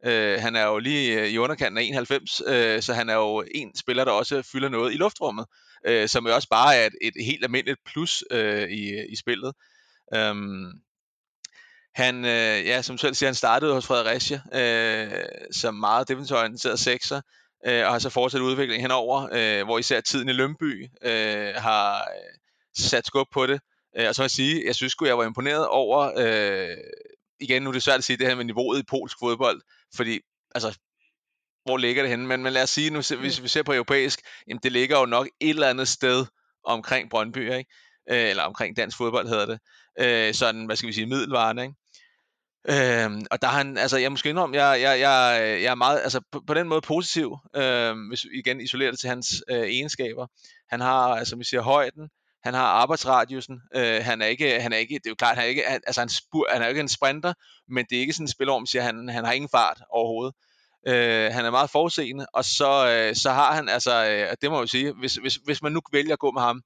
Øh, 0.05 0.41
han 0.41 0.55
er 0.55 0.65
jo 0.65 0.79
lige 0.79 1.21
øh, 1.21 1.27
i 1.27 1.37
underkanten 1.37 1.77
af 1.77 1.83
91, 1.83 2.41
øh, 2.47 2.81
så 2.81 2.93
han 2.93 3.09
er 3.09 3.13
jo 3.15 3.43
en 3.55 3.75
spiller, 3.75 4.03
der 4.05 4.11
også 4.11 4.41
fylder 4.41 4.69
noget 4.69 4.93
i 4.93 4.97
luftrummet, 4.97 5.45
øh, 5.85 6.07
som 6.07 6.27
jo 6.27 6.35
også 6.35 6.47
bare 6.49 6.75
er 6.75 6.85
et, 6.85 6.93
et 7.01 7.25
helt 7.25 7.43
almindeligt 7.43 7.79
plus 7.85 8.23
øh, 8.31 8.69
i, 8.69 9.05
i 9.09 9.15
spillet. 9.15 9.53
Um, 10.17 10.71
han, 11.95 12.25
øh, 12.25 12.65
ja, 12.65 12.81
som 12.81 12.97
selv 12.97 13.13
siger, 13.13 13.27
han 13.27 13.35
startede 13.35 13.73
hos 13.73 13.85
Fredericia 13.85 14.41
øh, 14.53 15.25
som 15.51 15.75
meget 15.75 16.07
defensivorienteret 16.07 16.79
sekser, 16.79 17.21
øh, 17.65 17.85
og 17.85 17.91
har 17.91 17.99
så 17.99 18.09
fortsat 18.09 18.41
udviklingen 18.41 18.81
henover, 18.81 19.29
øh, 19.31 19.65
hvor 19.65 19.79
især 19.79 20.01
tiden 20.01 20.29
i 20.29 20.33
Lønby 20.33 20.87
øh, 21.01 21.53
har 21.55 21.95
øh, 21.95 22.39
sat 22.77 23.07
skub 23.07 23.27
på 23.33 23.45
det. 23.45 23.61
Øh, 23.97 24.07
og 24.07 24.15
så 24.15 24.21
vil 24.21 24.25
jeg 24.25 24.31
sige, 24.31 24.63
jeg 24.65 24.75
synes 24.75 24.95
jeg 25.05 25.17
var 25.17 25.25
imponeret 25.25 25.67
over, 25.67 26.11
øh, 26.17 26.77
igen 27.39 27.63
nu 27.63 27.69
er 27.69 27.73
det 27.73 27.83
svært 27.83 27.97
at 27.97 28.03
sige 28.03 28.17
det 28.17 28.27
her 28.27 28.35
med 28.35 28.45
niveauet 28.45 28.79
i 28.79 28.83
polsk 28.89 29.17
fodbold, 29.19 29.61
fordi 29.95 30.19
altså, 30.55 30.79
hvor 31.65 31.77
ligger 31.77 32.03
det 32.03 32.09
henne? 32.09 32.27
Men, 32.27 32.43
men 32.43 32.53
lad 32.53 32.63
os 32.63 32.69
sige, 32.69 32.89
nu, 32.89 33.01
hvis 33.19 33.43
vi 33.43 33.47
ser 33.47 33.63
på 33.63 33.73
europæisk, 33.73 34.19
jamen 34.47 34.59
det 34.63 34.71
ligger 34.71 34.99
jo 34.99 35.05
nok 35.05 35.27
et 35.39 35.49
eller 35.49 35.69
andet 35.69 35.87
sted 35.87 36.25
omkring 36.63 37.09
Brøndby, 37.09 37.53
ikke? 37.53 37.71
Øh, 38.11 38.29
eller 38.29 38.43
omkring 38.43 38.77
dansk 38.77 38.97
fodbold 38.97 39.27
hedder 39.27 39.45
det. 39.45 39.59
Øh, 39.99 40.33
sådan, 40.33 40.65
hvad 40.65 40.75
skal 40.75 40.87
vi 40.87 40.93
sige, 40.93 41.05
middelvarende, 41.05 41.63
ikke? 41.63 41.75
Øhm, 42.69 43.25
og 43.31 43.41
der 43.41 43.47
har 43.47 43.57
han, 43.57 43.77
altså 43.77 43.97
jeg 43.97 44.11
måske 44.11 44.29
indrømme, 44.29 44.57
jeg, 44.57 44.81
jeg, 44.81 44.99
jeg, 44.99 45.61
jeg 45.61 45.71
er 45.71 45.75
meget, 45.75 46.01
altså 46.01 46.21
på, 46.31 46.41
på 46.47 46.53
den 46.53 46.67
måde 46.67 46.81
positiv, 46.81 47.37
øhm, 47.55 48.07
hvis 48.07 48.23
vi 48.23 48.29
igen 48.39 48.61
isolerer 48.61 48.91
det 48.91 48.99
til 48.99 49.09
hans 49.09 49.43
øh, 49.49 49.57
egenskaber. 49.57 50.27
Han 50.69 50.79
har, 50.79 51.15
altså 51.15 51.35
vi 51.35 51.43
siger 51.43 51.61
højden, 51.61 52.09
han 52.43 52.53
har 52.53 52.65
arbejdsradiusen, 52.65 53.61
øh, 53.75 54.03
han 54.03 54.21
er 54.21 54.25
ikke, 54.25 54.61
han 54.61 54.73
er 54.73 54.77
ikke, 54.77 54.95
det 54.95 55.05
er 55.05 55.09
jo 55.09 55.15
klart, 55.15 55.35
han 55.35 55.43
er 55.43 55.49
ikke, 55.49 55.65
altså 55.67 56.01
han, 56.01 56.09
spur, 56.09 56.47
han 56.51 56.61
er 56.61 56.65
jo 56.65 56.69
ikke 56.69 56.81
en 56.81 56.87
sprinter, 56.87 57.33
men 57.69 57.85
det 57.89 57.95
er 57.95 57.99
ikke 57.99 58.13
sådan 58.13 58.23
en 58.23 58.27
spiller, 58.27 58.53
om 58.53 58.65
siger, 58.65 58.81
han, 58.81 59.09
han 59.09 59.25
har 59.25 59.31
ingen 59.31 59.49
fart 59.49 59.81
overhovedet. 59.89 60.35
Øh, 60.87 61.31
han 61.33 61.45
er 61.45 61.51
meget 61.51 61.69
forudseende, 61.69 62.25
og 62.33 62.45
så, 62.45 62.87
øh, 62.89 63.15
så 63.15 63.31
har 63.31 63.53
han, 63.53 63.69
altså, 63.69 64.05
øh, 64.05 64.35
det 64.41 64.49
må 64.49 64.57
jeg 64.57 64.61
jo 64.61 64.67
sige, 64.67 64.93
hvis, 64.99 65.15
hvis, 65.15 65.35
hvis 65.35 65.61
man 65.61 65.71
nu 65.71 65.81
vælger 65.91 66.13
at 66.13 66.19
gå 66.19 66.31
med 66.31 66.41
ham, 66.41 66.61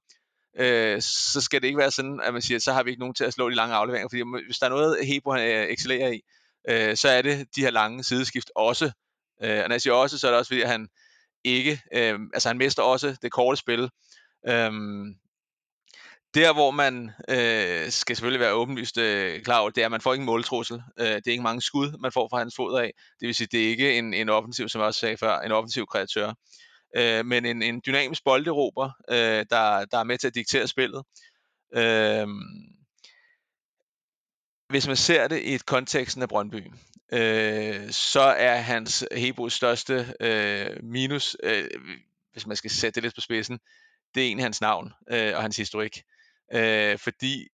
øh, 0.58 1.02
så 1.02 1.40
skal 1.40 1.60
det 1.60 1.66
ikke 1.66 1.78
være 1.78 1.90
sådan, 1.90 2.20
at 2.24 2.32
man 2.32 2.42
siger, 2.42 2.58
så 2.58 2.72
har 2.72 2.82
vi 2.82 2.90
ikke 2.90 3.00
nogen 3.00 3.14
til 3.14 3.24
at 3.24 3.32
slå 3.32 3.50
de 3.50 3.54
lange 3.54 3.74
afleveringer, 3.74 4.08
fordi 4.08 4.22
hvis 4.46 4.58
der 4.58 4.66
er 4.66 4.70
noget, 4.70 5.06
Hebo 5.06 5.32
han 5.32 5.48
øh, 5.48 5.66
excellerer 5.66 6.08
i, 6.08 6.20
øh, 6.68 6.96
så 6.96 7.08
er 7.08 7.22
det 7.22 7.46
de 7.56 7.60
her 7.60 7.70
lange 7.70 8.04
sideskift 8.04 8.50
også. 8.54 8.84
Øh, 9.42 9.58
og 9.62 9.68
når 9.68 9.74
jeg 9.74 9.82
siger 9.82 9.94
også, 9.94 10.18
så 10.18 10.26
er 10.26 10.30
det 10.30 10.38
også 10.38 10.48
fordi, 10.48 10.62
han 10.62 10.88
ikke, 11.44 11.80
øh, 11.94 12.18
altså 12.34 12.48
han 12.48 12.58
mister 12.58 12.82
også 12.82 13.16
det 13.22 13.32
korte 13.32 13.56
spil. 13.56 13.90
Øh, 14.48 14.72
der, 16.34 16.52
hvor 16.52 16.70
man 16.70 17.10
øh, 17.28 17.90
skal 17.90 18.16
selvfølgelig 18.16 18.40
være 18.40 18.52
åbenlyst 18.52 18.98
øh, 18.98 19.42
klar 19.42 19.58
over, 19.58 19.70
det 19.70 19.80
er, 19.80 19.86
at 19.86 19.90
man 19.90 20.00
får 20.00 20.14
ingen 20.14 20.26
måltrussel. 20.26 20.82
Øh, 21.00 21.06
det 21.06 21.26
er 21.26 21.30
ikke 21.30 21.42
mange 21.42 21.62
skud, 21.62 21.98
man 22.00 22.12
får 22.12 22.28
fra 22.28 22.38
hans 22.38 22.54
fod 22.56 22.80
af. 22.80 22.92
Det 23.20 23.26
vil 23.26 23.34
sige, 23.34 23.48
det 23.52 23.64
er 23.64 23.68
ikke 23.68 23.98
en, 23.98 24.14
en 24.14 24.28
offensiv, 24.28 24.68
som 24.68 24.78
jeg 24.78 24.86
også 24.86 25.00
sagde 25.00 25.16
før, 25.16 25.38
en 25.38 25.52
offensiv 25.52 25.86
kreatør. 25.86 26.32
Øh, 26.96 27.26
men 27.26 27.44
en, 27.44 27.62
en 27.62 27.82
dynamisk 27.86 28.24
bolderober, 28.24 28.90
øh, 29.10 29.46
der, 29.50 29.84
der 29.84 29.98
er 29.98 30.04
med 30.04 30.18
til 30.18 30.26
at 30.26 30.34
diktere 30.34 30.68
spillet. 30.68 31.02
Øh, 31.74 32.26
hvis 34.68 34.86
man 34.86 34.96
ser 34.96 35.28
det 35.28 35.42
i 35.42 35.54
et 35.54 35.66
konteksten 35.66 36.22
af 36.22 36.28
Brøndby, 36.28 36.72
øh, 37.12 37.90
så 37.90 38.20
er 38.20 38.56
hans 38.56 39.04
Hebos 39.12 39.52
største 39.52 40.14
øh, 40.20 40.76
minus, 40.82 41.36
øh, 41.42 41.70
hvis 42.32 42.46
man 42.46 42.56
skal 42.56 42.70
sætte 42.70 42.94
det 42.94 43.02
lidt 43.02 43.14
på 43.14 43.20
spidsen, 43.20 43.58
det 44.14 44.22
er 44.22 44.26
egentlig 44.26 44.44
hans 44.44 44.60
navn 44.60 44.92
øh, 45.10 45.36
og 45.36 45.42
hans 45.42 45.56
historik. 45.56 46.02
Øh, 46.54 46.98
fordi, 46.98 47.48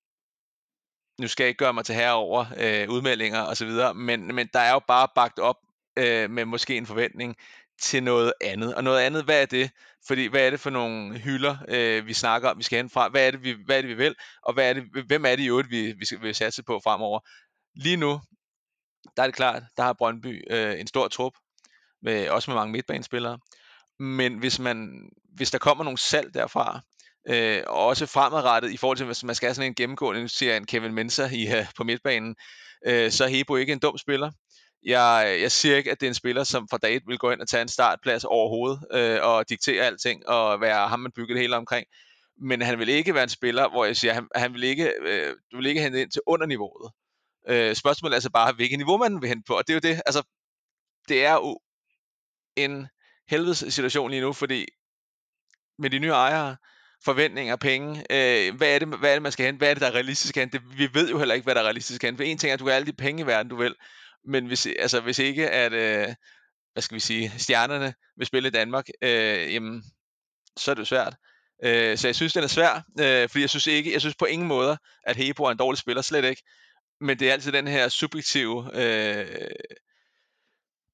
nu 1.21 1.29
skal 1.29 1.45
jeg 1.45 1.49
ikke 1.49 1.59
gøre 1.59 1.73
mig 1.73 1.85
til 1.85 1.95
herre 1.95 2.15
over 2.15 2.47
øh, 2.57 2.89
udmeldinger 2.91 3.43
osv., 3.43 3.71
men, 3.95 4.35
men 4.35 4.49
der 4.53 4.59
er 4.59 4.73
jo 4.73 4.81
bare 4.89 5.09
bagt 5.15 5.39
op 5.39 5.57
øh, 5.99 6.31
med 6.31 6.45
måske 6.45 6.77
en 6.77 6.87
forventning 6.87 7.37
til 7.81 8.03
noget 8.03 8.33
andet. 8.41 8.75
Og 8.75 8.85
noget 8.85 9.01
andet, 9.01 9.25
hvad 9.25 9.43
er 9.43 9.47
det? 9.47 9.71
Fordi 10.07 10.27
hvad 10.27 10.47
er 10.47 10.51
det 10.51 10.61
for 10.61 10.71
nogle 10.71 11.19
hylder, 11.19 11.57
øh, 11.69 12.07
vi 12.07 12.13
snakker 12.13 12.51
om, 12.51 12.59
vi 12.59 12.63
skal 12.63 12.77
hen 12.77 12.91
fra? 12.91 13.09
Hvad 13.09 13.27
er 13.27 13.31
det, 13.31 13.45
vi, 13.45 13.57
hvad 13.67 13.77
er 13.77 13.81
det, 13.81 13.89
vi 13.89 13.95
vil? 13.95 14.15
Og 14.43 14.55
hvad 14.55 14.69
er 14.69 14.73
det, 14.73 14.85
hvem 15.07 15.25
er 15.25 15.37
det 15.37 15.43
i 15.43 15.49
øvrigt, 15.49 15.71
vi, 15.71 15.93
vi 15.93 16.05
skal 16.05 16.23
vi 16.23 16.33
satse 16.33 16.63
på 16.63 16.81
fremover? 16.85 17.21
Lige 17.75 17.97
nu, 17.97 18.21
der 19.17 19.23
er 19.23 19.27
det 19.27 19.35
klart, 19.35 19.63
der 19.77 19.83
har 19.83 19.93
Brøndby 19.93 20.43
øh, 20.51 20.81
en 20.81 20.87
stor 20.87 21.09
trup, 21.09 21.33
med, 22.03 22.29
også 22.29 22.51
med 22.51 22.57
mange 22.57 22.73
midtbanespillere. 22.73 23.39
Men 23.99 24.39
hvis, 24.39 24.59
man, 24.59 25.09
hvis 25.35 25.51
der 25.51 25.59
kommer 25.59 25.85
nogle 25.85 25.99
salg 25.99 26.35
derfra, 26.35 26.81
øh, 27.29 27.63
og 27.67 27.87
også 27.87 28.07
fremadrettet 28.07 28.71
i 28.71 28.77
forhold 28.77 28.97
til, 28.97 29.07
hvis 29.07 29.25
man 29.25 29.35
skal 29.35 29.47
have 29.47 29.55
sådan 29.55 29.71
en 29.71 29.75
gennemgående, 29.75 30.21
nu 30.21 30.29
siger 30.29 30.57
en 30.57 30.67
Kevin 30.67 30.95
Mensah 30.95 31.33
i, 31.33 31.47
uh, 31.47 31.67
på 31.77 31.85
midtbanen, 31.85 32.37
øh, 32.87 33.11
så 33.11 33.25
er 33.25 33.29
Hebo 33.29 33.57
ikke 33.57 33.73
en 33.73 33.79
dum 33.79 33.99
spiller. 33.99 34.31
Jeg, 34.83 35.39
jeg 35.41 35.53
siger 35.53 35.77
ikke, 35.77 35.91
at 35.91 36.01
det 36.01 36.07
er 36.07 36.11
en 36.11 36.15
spiller, 36.15 36.45
som 36.45 36.69
fra 36.69 36.79
dag 36.79 36.97
1 36.97 37.03
vil 37.07 37.19
gå 37.19 37.31
ind 37.31 37.41
og 37.41 37.49
tage 37.49 37.63
en 37.63 37.69
startplads 37.69 38.25
overhovedet, 38.25 38.85
øh, 38.93 39.19
og 39.23 39.49
diktere 39.49 39.85
alting, 39.85 40.29
og 40.29 40.61
være 40.61 40.89
ham, 40.89 41.01
man 41.01 41.13
bygger 41.17 41.35
det 41.35 41.43
hele 41.43 41.57
omkring. 41.57 41.87
Men 42.41 42.63
han 42.63 42.79
vil 42.79 42.89
ikke 42.89 43.15
være 43.15 43.23
en 43.23 43.29
spiller, 43.29 43.69
hvor 43.69 43.85
jeg 43.85 43.97
siger, 43.97 44.13
han, 44.15 44.29
han 44.35 44.55
vil 44.55 44.65
ikke, 44.65 44.93
øh, 45.01 45.35
du 45.53 45.57
vil 45.57 45.67
ikke 45.67 45.83
hente 45.83 46.03
ind 46.03 46.11
til 46.11 46.23
underniveauet. 46.27 46.93
Øh, 47.49 47.75
spørgsmålet 47.75 48.13
er 48.13 48.17
altså 48.17 48.31
bare, 48.31 48.53
hvilket 48.53 48.79
niveau 48.79 48.97
man 48.97 49.21
vil 49.21 49.29
hente 49.29 49.45
på, 49.47 49.55
og 49.55 49.69
det 49.69 49.73
er 49.73 49.75
jo 49.75 49.95
det, 49.95 50.03
altså, 50.07 50.23
det 51.09 51.25
er 51.25 51.33
jo 51.33 51.61
en 52.57 52.89
helvedes 53.29 53.65
situation 53.69 54.11
lige 54.11 54.21
nu, 54.21 54.33
fordi 54.33 54.67
med 55.79 55.91
de 55.91 55.99
nye 55.99 56.11
ejere, 56.11 56.57
forventninger, 57.05 57.57
penge, 57.57 58.05
øh, 58.11 58.55
hvad, 58.57 58.75
er 58.75 58.79
det, 58.79 58.89
hvad 58.89 59.11
er 59.11 59.15
det, 59.15 59.23
man 59.23 59.33
skal 59.33 59.47
hente, 59.47 59.59
hvad 59.59 59.71
er 59.71 59.75
det, 59.75 59.81
der 59.81 59.87
er 59.87 59.95
realistisk 59.95 60.37
at 60.37 60.41
hente, 60.41 60.61
vi 60.77 60.89
ved 60.95 61.11
jo 61.11 61.19
heller 61.19 61.35
ikke, 61.35 61.45
hvad 61.45 61.55
der 61.55 61.61
er 61.61 61.65
realistisk 61.65 62.05
at 62.05 62.09
hente, 62.09 62.19
for 62.19 62.25
en 62.25 62.39
ting 62.39 62.51
er, 62.51 62.55
at 62.55 62.61
du 62.61 62.65
kan 62.65 62.75
alle 62.75 62.87
de 62.87 62.93
penge 62.93 63.23
i 63.23 63.27
verden, 63.27 63.51
du 63.51 63.57
vil, 63.57 63.75
men 64.25 64.47
hvis, 64.47 64.67
altså, 64.79 65.01
hvis 65.01 65.19
ikke, 65.19 65.51
at, 65.51 65.73
øh, 65.73 66.15
hvad 66.73 66.83
skal 66.83 66.95
vi 66.95 67.01
sige, 67.01 67.33
stjernerne 67.39 67.95
vil 68.17 68.27
spille 68.27 68.49
i 68.49 68.53
Danmark, 68.53 68.89
øh, 69.03 69.55
jamen, 69.55 69.85
så 70.57 70.71
er 70.71 70.75
det 70.75 70.81
jo 70.81 70.85
svært. 70.85 71.15
Øh, 71.65 71.99
så 71.99 72.09
jeg 72.09 72.15
synes, 72.15 72.33
den 72.33 72.43
er 72.43 72.49
svær, 72.49 72.83
øh, 73.01 73.29
fordi 73.29 73.41
jeg 73.41 73.51
synes 73.51 73.67
ikke, 73.67 73.93
jeg 73.93 74.01
synes 74.01 74.15
på 74.15 74.25
ingen 74.25 74.49
måde, 74.49 74.79
at 75.07 75.17
Hebo 75.17 75.45
er 75.45 75.51
en 75.51 75.59
dårlig 75.59 75.79
spiller, 75.79 76.03
slet 76.03 76.25
ikke. 76.25 76.43
Men 77.01 77.19
det 77.19 77.29
er 77.29 77.33
altid 77.33 77.53
den 77.53 77.69
her 77.69 77.89
subjektive 77.89 78.71
øh, 78.75 79.27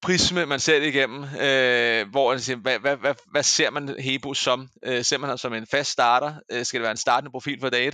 prisme, 0.02 0.46
man 0.46 0.60
ser 0.60 0.78
det 0.78 0.86
igennem, 0.86 1.22
øh, 1.22 2.10
hvor 2.10 2.30
man 2.30 2.40
siger, 2.40 2.56
hvad, 2.56 2.78
hvad, 2.78 2.96
hvad, 2.96 3.14
hvad 3.30 3.42
ser 3.42 3.70
man 3.70 3.88
Hebo 3.88 4.34
som? 4.34 4.68
Øh, 4.84 5.04
ser 5.04 5.18
man 5.18 5.28
ham 5.28 5.38
som 5.38 5.54
en 5.54 5.66
fast 5.66 5.90
starter? 5.90 6.34
Øh, 6.52 6.64
skal 6.64 6.80
det 6.80 6.82
være 6.82 6.90
en 6.90 6.96
startende 6.96 7.30
profil 7.30 7.60
for 7.60 7.70
dag 7.70 7.92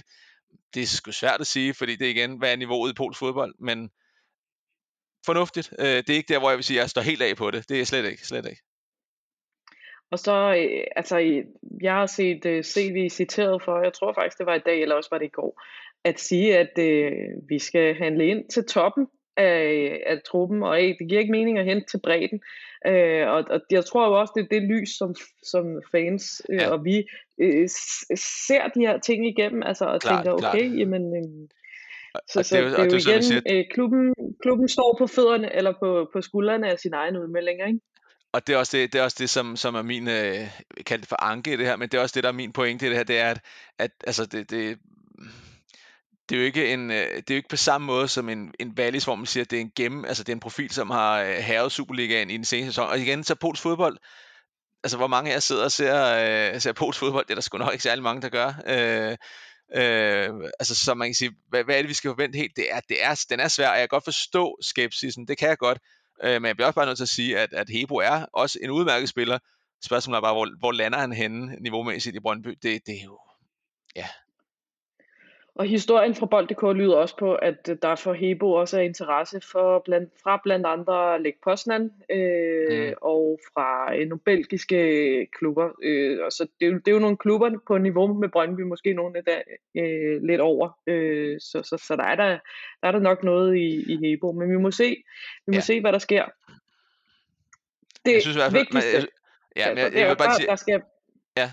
Det 0.75 0.83
er 0.83 0.87
sgu 0.87 1.11
svært 1.11 1.41
at 1.41 1.47
sige, 1.47 1.75
fordi 1.75 1.97
det 1.97 2.07
er 2.07 2.11
igen, 2.11 2.39
hvad 2.39 2.53
er 2.53 2.57
niveauet 2.57 2.91
i 2.91 2.95
polsk 2.95 3.19
fodbold, 3.19 3.55
men 3.61 3.91
fornuftigt. 5.27 5.73
Øh, 5.79 5.87
det 5.87 6.11
er 6.11 6.15
ikke 6.15 6.33
der, 6.33 6.39
hvor 6.39 6.51
jeg 6.51 6.57
vil 6.57 6.65
sige, 6.65 6.79
at 6.79 6.83
jeg 6.83 6.91
står 6.91 7.03
helt 7.03 7.23
af 7.23 7.37
på 7.37 7.51
det. 7.51 7.69
Det 7.69 7.81
er 7.81 7.85
slet 7.85 8.05
ikke, 8.05 8.27
slet 8.27 8.47
ikke. 8.47 8.63
Og 10.11 10.19
så, 10.19 10.55
øh, 10.55 10.85
altså, 10.97 11.43
jeg 11.83 11.95
har 11.95 12.07
set 12.07 12.47
øh, 12.47 12.65
CV 12.65 13.09
citeret 13.09 13.63
for, 13.63 13.83
jeg 13.83 13.93
tror 13.93 14.13
faktisk, 14.13 14.39
det 14.39 14.47
var 14.47 14.55
i 14.55 14.67
dag, 14.67 14.83
eller 14.83 14.95
også 14.95 15.11
var 15.13 15.19
det 15.19 15.27
i 15.27 15.37
går, 15.41 15.63
at 16.05 16.21
sige, 16.21 16.59
at 16.59 16.79
øh, 16.79 17.13
vi 17.49 17.59
skal 17.59 17.95
handle 17.95 18.27
ind 18.27 18.51
til 18.51 18.65
toppen 18.65 19.07
af, 19.37 20.03
af 20.07 20.21
truppen, 20.27 20.63
og 20.63 20.79
af, 20.81 20.97
det 20.99 21.09
giver 21.09 21.21
ikke 21.21 21.33
mening 21.33 21.59
at 21.59 21.65
hente 21.65 21.87
til 21.87 22.01
bredden. 22.03 22.41
Øh, 22.87 23.29
og, 23.29 23.45
og 23.51 23.61
jeg 23.71 23.85
tror 23.85 24.07
jo 24.09 24.21
også, 24.21 24.33
det 24.37 24.45
er 24.45 24.61
det 24.61 24.63
lys, 24.63 24.89
som, 24.99 25.15
som 25.43 25.83
fans 25.93 26.43
øh, 26.49 26.61
ja. 26.61 26.71
og 26.71 26.85
vi 26.85 27.09
øh, 27.41 27.69
ser 28.49 28.69
de 28.75 28.81
her 28.81 28.99
ting 28.99 29.29
igennem, 29.29 29.63
altså, 29.63 29.85
og 29.85 30.01
klar, 30.01 30.17
tænker, 30.17 30.33
okay, 30.33 30.69
klar. 30.69 30.79
jamen... 30.79 31.17
Øh, 31.17 31.49
så, 32.29 32.43
så 32.43 32.57
det, 32.57 32.65
det 32.65 32.79
er 32.79 32.85
jo 32.85 32.91
det, 32.91 33.07
igen, 33.07 33.23
siger... 33.23 33.41
øh, 33.51 33.65
klubben, 33.75 34.15
klubben 34.43 34.69
står 34.69 34.97
på 34.99 35.07
fødderne, 35.07 35.57
eller 35.57 35.73
på, 35.73 36.11
på 36.13 36.21
skuldrene 36.21 36.71
af 36.71 36.79
sin 36.79 36.95
egen 36.95 37.17
udmeldinger, 37.17 37.67
ikke? 37.67 37.81
Og 38.33 38.47
det 38.47 38.55
er 38.55 38.59
også 38.59 38.77
det, 38.77 38.93
det, 38.93 38.99
er 38.99 39.05
også 39.05 39.17
det 39.21 39.31
som, 39.31 39.57
som 39.57 39.75
er 39.75 39.83
min, 39.83 40.09
øh, 40.09 40.49
kaldt 40.87 41.07
for 41.07 41.23
anke 41.23 41.53
i 41.53 41.57
det 41.57 41.67
her, 41.67 41.77
men 41.77 41.89
det 41.89 41.99
er 41.99 42.03
også 42.03 42.13
det, 42.15 42.23
der 42.23 42.29
er 42.29 42.35
min 42.35 42.53
pointe 42.53 42.87
i 42.87 42.89
det 42.89 42.97
her, 42.97 43.05
det 43.05 43.19
er, 43.19 43.31
at, 43.31 43.41
at 43.79 43.91
altså 44.07 44.27
det, 44.27 44.51
det, 44.51 44.79
det 46.29 46.37
er 46.37 46.41
jo 46.41 46.47
ikke 46.47 46.73
en, 46.73 46.91
øh, 46.91 46.97
det 46.97 47.31
er 47.31 47.35
jo 47.35 47.37
ikke 47.37 47.49
på 47.49 47.57
samme 47.57 47.87
måde 47.87 48.09
som 48.09 48.29
en, 48.29 48.55
en 48.61 48.75
Wallis, 48.79 49.05
hvor 49.05 49.15
man 49.15 49.27
siger, 49.27 49.45
at 49.45 49.51
det 49.51 49.57
er 49.57 49.61
en 49.61 49.73
gemme, 49.77 50.09
altså 50.09 50.23
det 50.23 50.29
er 50.29 50.37
en 50.37 50.41
profil, 50.41 50.71
som 50.71 50.91
har 50.91 51.21
øh, 51.23 51.35
herret 51.35 51.73
Superligaen 51.73 52.31
i 52.31 52.37
den 52.37 52.45
seneste 52.45 52.73
sæson. 52.73 52.89
Og 52.89 52.99
igen, 52.99 53.25
så 53.25 53.35
Pols 53.35 53.61
fodbold, 53.61 53.99
altså 54.85 54.97
hvor 54.97 55.07
mange 55.07 55.31
af 55.31 55.35
jer 55.35 55.41
sidder 55.41 55.65
og 55.65 55.73
ser, 55.73 56.55
øh, 56.55 56.61
ser 56.61 56.73
Pols 56.73 56.99
fodbold, 56.99 57.25
det 57.25 57.31
er 57.31 57.35
der 57.35 57.43
sgu 57.43 57.59
nok 57.59 57.73
ikke 57.73 57.83
særlig 57.83 58.03
mange, 58.03 58.23
der 58.23 58.29
gør. 58.29 58.53
Øh, 58.67 59.17
Øh, 59.75 60.31
altså, 60.61 60.75
så 60.75 60.95
man 60.95 61.09
kan 61.09 61.15
sige, 61.15 61.33
hvad, 61.49 61.65
hvad 61.65 61.75
er 61.77 61.83
det, 61.83 61.89
vi 61.89 61.95
skal 61.95 62.09
forvente 62.09 62.37
helt? 62.37 62.57
Det 62.57 62.73
er, 62.73 62.81
det 62.81 63.05
er, 63.05 63.25
den 63.31 63.41
er 63.41 63.49
svær, 63.49 63.69
og 63.69 63.75
jeg 63.75 63.83
kan 63.83 63.89
godt 63.89 64.05
forstå 64.05 64.59
skepsisen, 64.63 65.29
det 65.29 65.39
kan 65.39 65.49
jeg 65.49 65.59
godt. 65.59 65.79
Øh, 66.25 66.43
men 66.43 66.47
jeg 66.47 66.57
bliver 66.57 66.67
også 66.67 66.75
bare 66.75 66.87
nødt 66.87 66.99
til 66.99 67.05
at 67.05 67.09
sige, 67.09 67.39
at, 67.39 67.53
at 67.53 67.71
Hebo 67.71 67.95
er 67.95 68.27
også 68.33 68.59
en 68.63 68.71
udmærket 68.71 69.09
spiller. 69.09 69.39
Spørgsmålet 69.85 70.17
er 70.17 70.21
bare, 70.21 70.35
hvor, 70.35 70.49
hvor 70.59 70.73
lander 70.73 70.99
han 70.99 71.13
henne 71.13 71.57
niveaumæssigt 71.61 72.17
i 72.17 72.21
Brøndby? 72.21 72.49
Det, 72.63 72.87
det 72.87 72.95
er 72.99 73.05
jo, 73.05 73.19
ja, 73.97 74.09
og 75.59 75.67
historien 75.67 76.15
fra 76.15 76.27
Bold.dk 76.27 76.63
lyder 76.77 76.97
også 76.97 77.17
på, 77.17 77.35
at 77.35 77.67
der 77.83 77.95
for 77.95 78.13
Hebo 78.13 78.53
også 78.53 78.77
er 78.79 78.83
interesse 78.83 79.41
for 79.41 79.79
blandt, 79.79 80.13
fra 80.23 80.41
blandt 80.43 80.67
andre 80.67 81.23
Lech 81.23 81.37
Poznan 81.45 81.93
øh, 82.11 82.89
mm. 82.89 82.95
og 83.01 83.41
fra 83.55 83.95
øh, 83.97 84.09
nogle 84.09 84.21
belgiske 84.21 85.29
klubber. 85.39 85.71
Øh, 85.83 86.19
og 86.25 86.33
så 86.33 86.49
det, 86.61 86.67
er 86.67 86.71
jo, 86.71 86.79
det 86.79 86.89
er 86.89 86.93
jo 86.93 86.99
nogle 86.99 87.17
klubber 87.17 87.51
på 87.67 87.79
niveau 87.79 88.13
med 88.13 88.29
Brøndby, 88.29 88.61
måske 88.61 88.93
nogle 88.93 89.19
af 89.19 89.25
der 89.25 89.41
øh, 89.77 90.23
lidt 90.23 90.41
over. 90.41 90.79
Øh, 90.87 91.41
så, 91.41 91.63
så, 91.63 91.85
så 91.87 91.97
der, 91.97 92.05
er 92.05 92.17
der, 92.17 92.39
der 92.83 92.89
er 92.89 92.93
der 92.93 93.01
nok 93.01 93.25
noget 93.25 93.57
i, 93.57 93.93
i 93.93 93.97
Hebo. 93.97 94.33
Men 94.33 94.51
vi 94.51 94.57
må 94.57 94.71
se, 94.71 95.05
vi 95.47 95.51
må 95.51 95.55
ja. 95.55 95.61
se 95.61 95.81
hvad 95.81 95.93
der 95.93 95.99
sker. 95.99 96.25
Det 98.07 98.13
jeg 98.13 98.23
synes 98.23 98.37
i 98.37 98.41
hvert 98.41 98.53
fald, 98.53 98.61
vigtigste, 98.61 98.93
man, 98.93 99.07
jeg, 99.57 99.67
ja, 99.67 99.69
men 99.69 99.79
jeg, 99.79 99.93
jeg, 99.93 100.01
jeg 100.01 100.09
vil 100.09 100.17
bare 100.17 100.35
sige, 100.35 100.47
der 100.47 100.57
skal, 100.57 100.83
ja, 101.37 101.51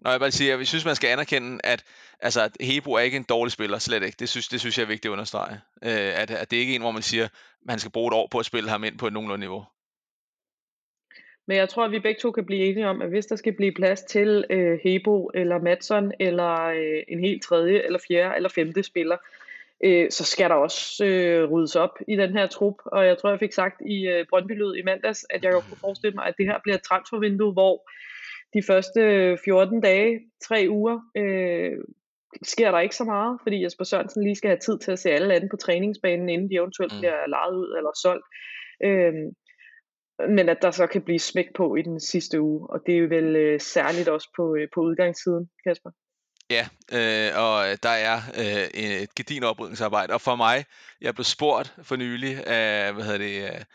Nå, 0.00 0.10
jeg 0.10 0.20
vil 0.20 0.32
sige, 0.32 0.50
jeg 0.50 0.58
vi 0.58 0.64
synes, 0.64 0.84
man 0.84 0.96
skal 0.96 1.08
anerkende, 1.08 1.60
at, 1.64 1.84
altså, 2.20 2.42
at 2.42 2.56
Hebo 2.60 2.92
er 2.92 3.00
ikke 3.00 3.16
en 3.16 3.22
dårlig 3.28 3.52
spiller, 3.52 3.78
slet 3.78 4.02
ikke. 4.02 4.16
Det 4.18 4.28
synes, 4.28 4.48
det 4.48 4.60
synes 4.60 4.78
jeg 4.78 4.84
er 4.84 4.88
vigtigt 4.88 5.06
at 5.06 5.12
understrege. 5.12 5.60
Øh, 5.84 6.20
at, 6.22 6.30
at 6.30 6.50
det 6.50 6.56
ikke 6.56 6.72
er 6.72 6.76
en, 6.76 6.82
hvor 6.82 6.90
man 6.90 7.02
siger, 7.02 7.24
at 7.24 7.30
man 7.62 7.78
skal 7.78 7.92
bruge 7.92 8.08
et 8.08 8.14
år 8.14 8.28
på 8.30 8.38
at 8.38 8.46
spille 8.46 8.70
ham 8.70 8.84
ind 8.84 8.98
på 8.98 9.06
et 9.06 9.12
nogenlunde 9.12 9.40
niveau. 9.40 9.64
Men 11.46 11.56
jeg 11.56 11.68
tror, 11.68 11.84
at 11.84 11.90
vi 11.90 11.98
begge 11.98 12.20
to 12.20 12.30
kan 12.30 12.46
blive 12.46 12.64
enige 12.64 12.88
om, 12.88 13.02
at 13.02 13.08
hvis 13.08 13.26
der 13.26 13.36
skal 13.36 13.52
blive 13.52 13.72
plads 13.72 14.02
til 14.02 14.44
øh, 14.50 14.78
Hebo 14.84 15.30
eller 15.34 15.58
Matson 15.58 16.12
eller 16.20 16.64
øh, 16.64 17.02
en 17.08 17.20
helt 17.20 17.42
tredje 17.42 17.82
eller 17.82 17.98
fjerde 18.08 18.36
eller 18.36 18.48
femte 18.48 18.82
spiller, 18.82 19.16
øh, 19.84 20.10
så 20.10 20.24
skal 20.24 20.50
der 20.50 20.56
også 20.56 21.04
øh, 21.04 21.50
ryddes 21.50 21.76
op 21.76 21.98
i 22.08 22.16
den 22.16 22.32
her 22.32 22.46
trup. 22.46 22.74
Og 22.84 23.06
jeg 23.06 23.18
tror, 23.18 23.30
jeg 23.30 23.38
fik 23.38 23.52
sagt 23.52 23.82
i 23.86 24.06
øh, 24.06 24.26
Brøndby 24.30 24.78
i 24.78 24.82
mandags, 24.82 25.26
at 25.30 25.44
jeg 25.44 25.52
kunne 25.52 25.80
forestille 25.80 26.14
mig, 26.14 26.26
at 26.26 26.34
det 26.38 26.46
her 26.46 26.58
bliver 26.62 26.76
et 26.76 26.82
transfervindue, 26.82 27.52
hvor 27.52 27.90
de 28.54 28.62
første 28.66 29.00
14 29.44 29.80
dage, 29.80 30.20
tre 30.48 30.66
uger, 30.70 30.98
øh, 31.16 31.72
sker 32.42 32.70
der 32.70 32.80
ikke 32.80 32.96
så 32.96 33.04
meget, 33.04 33.38
fordi 33.42 33.64
Jesper 33.64 33.84
Sørensen 33.84 34.24
lige 34.24 34.36
skal 34.36 34.50
have 34.50 34.58
tid 34.58 34.78
til 34.78 34.92
at 34.92 34.98
se 34.98 35.10
alle 35.10 35.34
andre 35.34 35.48
på 35.50 35.56
træningsbanen, 35.56 36.28
inden 36.28 36.50
de 36.50 36.54
eventuelt 36.54 36.92
mm. 36.92 36.98
bliver 36.98 37.26
lejet 37.26 37.54
ud 37.56 37.76
eller 37.78 37.90
solgt. 38.02 38.26
Øh, 38.84 39.14
men 40.36 40.48
at 40.48 40.58
der 40.62 40.70
så 40.70 40.86
kan 40.86 41.02
blive 41.02 41.18
smæk 41.18 41.46
på 41.56 41.76
i 41.76 41.82
den 41.82 42.00
sidste 42.00 42.40
uge, 42.40 42.70
og 42.70 42.80
det 42.86 42.98
er 42.98 43.08
vel 43.08 43.36
øh, 43.36 43.60
særligt 43.60 44.08
også 44.08 44.28
på, 44.36 44.56
øh, 44.56 44.68
på 44.74 44.80
udgangssiden, 44.80 45.50
Kasper. 45.66 45.90
Ja, 46.50 46.64
øh, 46.92 47.30
og 47.44 47.82
der 47.82 47.94
er 48.08 48.16
øh, 48.38 48.80
et 48.82 49.14
gedin 49.14 49.44
oprydningsarbejde, 49.44 50.14
og 50.14 50.20
for 50.20 50.36
mig, 50.36 50.64
jeg 51.00 51.14
blev 51.14 51.24
spurgt 51.24 51.74
for 51.82 51.96
nylig 51.96 52.46
af, 52.46 52.94
hvad 52.94 53.04
hedder 53.04 53.18
det, 53.18 53.66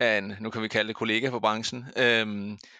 af 0.00 0.18
en, 0.18 0.34
nu 0.40 0.50
kan 0.50 0.62
vi 0.62 0.68
kalde 0.68 0.88
det 0.88 0.96
kollega 0.96 1.30
på 1.30 1.40
branchen, 1.40 1.84
øh, 1.96 2.26